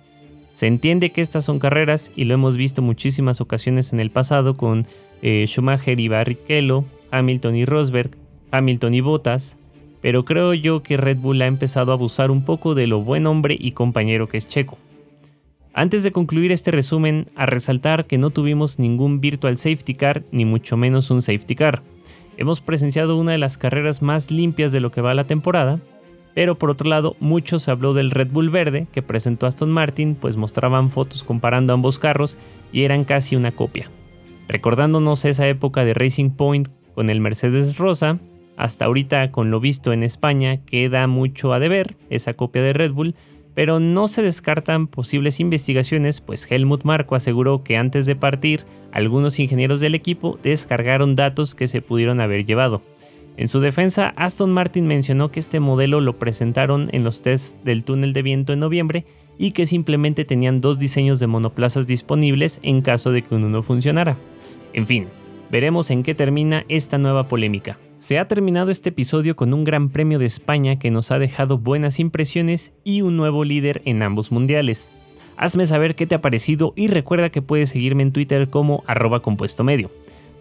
Se 0.54 0.68
entiende 0.68 1.10
que 1.10 1.22
estas 1.22 1.46
son 1.46 1.60
carreras 1.60 2.12
y 2.16 2.26
lo 2.26 2.36
hemos 2.36 2.58
visto 2.58 2.82
muchísimas 2.82 3.42
ocasiones 3.42 3.92
en 3.92 4.00
el 4.00 4.12
pasado 4.12 4.56
con 4.56 4.86
eh, 5.22 5.46
Schumacher 5.48 6.00
y 6.00 6.08
Barrichello, 6.08 6.86
Hamilton 7.10 7.56
y 7.56 7.66
Rosberg, 7.66 8.12
Hamilton 8.52 8.94
y 8.94 9.02
Bottas, 9.02 9.58
pero 10.02 10.26
creo 10.26 10.54
yo 10.54 10.84
que 10.84 10.98
Red 10.98 11.18
Bull 11.18 11.42
ha 11.42 11.48
empezado 11.48 11.92
a 11.92 11.96
abusar 11.96 12.30
un 12.30 12.46
poco 12.46 12.76
de 12.76 12.88
lo 12.88 13.02
buen 13.02 13.26
hombre 13.26 13.58
y 13.60 13.72
compañero 13.72 14.28
que 14.28 14.38
es 14.38 14.48
Checo. 14.48 14.78
Antes 15.74 16.04
de 16.04 16.12
concluir 16.12 16.52
este 16.52 16.70
resumen, 16.70 17.26
a 17.36 17.48
resaltar 17.48 18.06
que 18.06 18.20
no 18.20 18.30
tuvimos 18.30 18.78
ningún 18.78 19.22
virtual 19.22 19.58
safety 19.58 19.96
car 19.96 20.24
ni 20.32 20.46
mucho 20.46 20.78
menos 20.78 21.10
un 21.10 21.24
safety 21.24 21.56
car. 21.56 21.82
Hemos 22.38 22.62
presenciado 22.62 23.18
una 23.18 23.32
de 23.32 23.38
las 23.38 23.58
carreras 23.58 24.02
más 24.02 24.32
limpias 24.32 24.72
de 24.72 24.80
lo 24.80 24.92
que 24.92 25.02
va 25.02 25.14
la 25.14 25.26
temporada, 25.26 25.80
pero 26.34 26.58
por 26.58 26.70
otro 26.70 26.90
lado, 26.90 27.16
mucho 27.20 27.60
se 27.60 27.70
habló 27.70 27.94
del 27.94 28.12
Red 28.12 28.30
Bull 28.32 28.50
verde 28.50 28.88
que 28.92 29.04
presentó 29.04 29.46
Aston 29.46 29.72
Martin, 29.72 30.16
pues 30.16 30.36
mostraban 30.36 30.90
fotos 30.90 31.24
comparando 31.24 31.74
ambos 31.74 32.00
carros 32.00 32.38
y 32.72 32.84
eran 32.84 33.04
casi 33.04 33.36
una 33.36 33.52
copia. 33.52 33.90
Recordándonos 34.48 35.26
esa 35.26 35.48
época 35.48 35.86
de 35.86 35.94
Racing 35.94 36.32
Point 36.32 36.70
con 36.96 37.10
el 37.10 37.22
Mercedes 37.22 37.78
rosa, 37.78 38.20
hasta 38.58 38.86
ahorita 38.86 39.32
con 39.32 39.52
lo 39.52 39.60
visto 39.60 39.94
en 39.94 40.04
España 40.04 40.58
queda 40.66 41.08
mucho 41.08 41.54
a 41.54 41.60
deber 41.60 41.96
esa 42.10 42.34
copia 42.34 42.64
de 42.64 42.74
Red 42.74 42.92
Bull, 42.92 43.16
pero 43.56 43.80
no 43.80 44.08
se 44.08 44.22
descartan 44.22 44.88
posibles 44.88 45.40
investigaciones, 45.40 46.22
pues 46.22 46.50
Helmut 46.50 46.84
Marko 46.84 47.16
aseguró 47.16 47.64
que 47.64 47.78
antes 47.78 48.06
de 48.06 48.16
partir, 48.16 48.62
algunos 48.92 49.40
ingenieros 49.40 49.80
del 49.80 49.96
equipo 49.96 50.40
descargaron 50.42 51.16
datos 51.16 51.56
que 51.56 51.68
se 51.68 51.82
pudieron 51.82 52.20
haber 52.20 52.46
llevado. 52.46 52.82
En 53.36 53.48
su 53.48 53.60
defensa, 53.60 54.14
Aston 54.16 54.52
Martin 54.52 54.86
mencionó 54.86 55.32
que 55.32 55.40
este 55.40 55.60
modelo 55.60 56.02
lo 56.02 56.20
presentaron 56.20 56.90
en 56.92 57.04
los 57.04 57.22
tests 57.22 57.58
del 57.64 57.84
túnel 57.84 58.14
de 58.14 58.22
viento 58.22 58.54
en 58.54 58.60
noviembre 58.60 59.06
y 59.40 59.52
que 59.52 59.66
simplemente 59.66 60.26
tenían 60.26 60.62
dos 60.62 60.78
diseños 60.78 61.20
de 61.20 61.28
monoplazas 61.28 61.88
disponibles 61.88 62.60
en 62.62 62.82
caso 62.82 63.12
de 63.12 63.24
que 63.24 63.34
uno 63.34 63.50
no 63.50 63.64
funcionara. 63.64 64.18
En 64.74 64.86
fin, 64.86 65.08
veremos 65.50 65.90
en 65.90 66.04
qué 66.04 66.14
termina 66.14 66.64
esta 66.70 67.00
nueva 67.00 67.28
polémica. 67.28 67.80
Se 68.04 68.20
ha 68.20 68.28
terminado 68.28 68.70
este 68.70 68.90
episodio 68.90 69.38
con 69.38 69.54
un 69.54 69.64
Gran 69.64 69.88
Premio 69.88 70.20
de 70.20 70.26
España 70.26 70.78
que 70.78 70.92
nos 70.92 71.10
ha 71.10 71.20
dejado 71.20 71.58
buenas 71.58 72.02
impresiones 72.02 72.74
y 72.84 73.02
un 73.02 73.16
nuevo 73.16 73.46
líder 73.46 73.82
en 73.86 74.04
ambos 74.04 74.30
mundiales. 74.30 74.90
Hazme 75.38 75.66
saber 75.66 75.96
qué 75.96 76.06
te 76.06 76.14
ha 76.14 76.20
parecido 76.20 76.74
y 76.76 76.90
recuerda 76.90 77.30
que 77.30 77.42
puedes 77.42 77.70
seguirme 77.70 78.04
en 78.04 78.12
Twitter 78.12 78.50
como 78.50 78.84
arroba 78.88 79.22
compuesto 79.22 79.64
medio. 79.64 79.90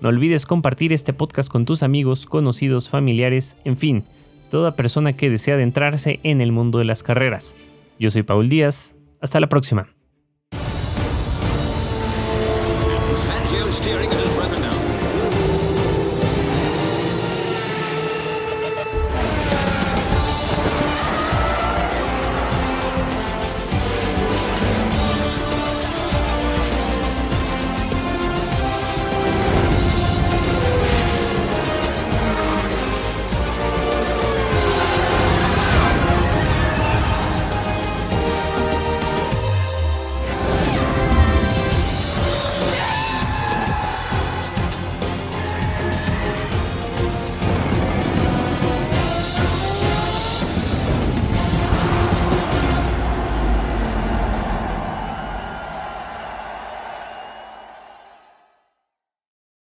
No 0.01 0.09
olvides 0.09 0.45
compartir 0.45 0.93
este 0.93 1.13
podcast 1.13 1.49
con 1.49 1.65
tus 1.65 1.85
amigos, 1.85 2.27
conocidos, 2.27 2.89
familiares, 2.89 3.55
en 3.65 3.77
fin, 3.77 4.03
toda 4.51 4.75
persona 4.75 5.13
que 5.13 5.31
desea 5.31 5.55
adentrarse 5.55 6.19
en 6.25 6.41
el 6.41 6.51
mundo 6.51 6.81
de 6.81 6.87
las 6.87 7.05
carreras. 7.05 7.55
Yo 7.97 8.11
soy 8.11 8.25
Paul 8.25 8.49
Díaz, 8.49 8.97
hasta 9.21 9.39
la 9.39 9.49
próxima. 9.49 9.87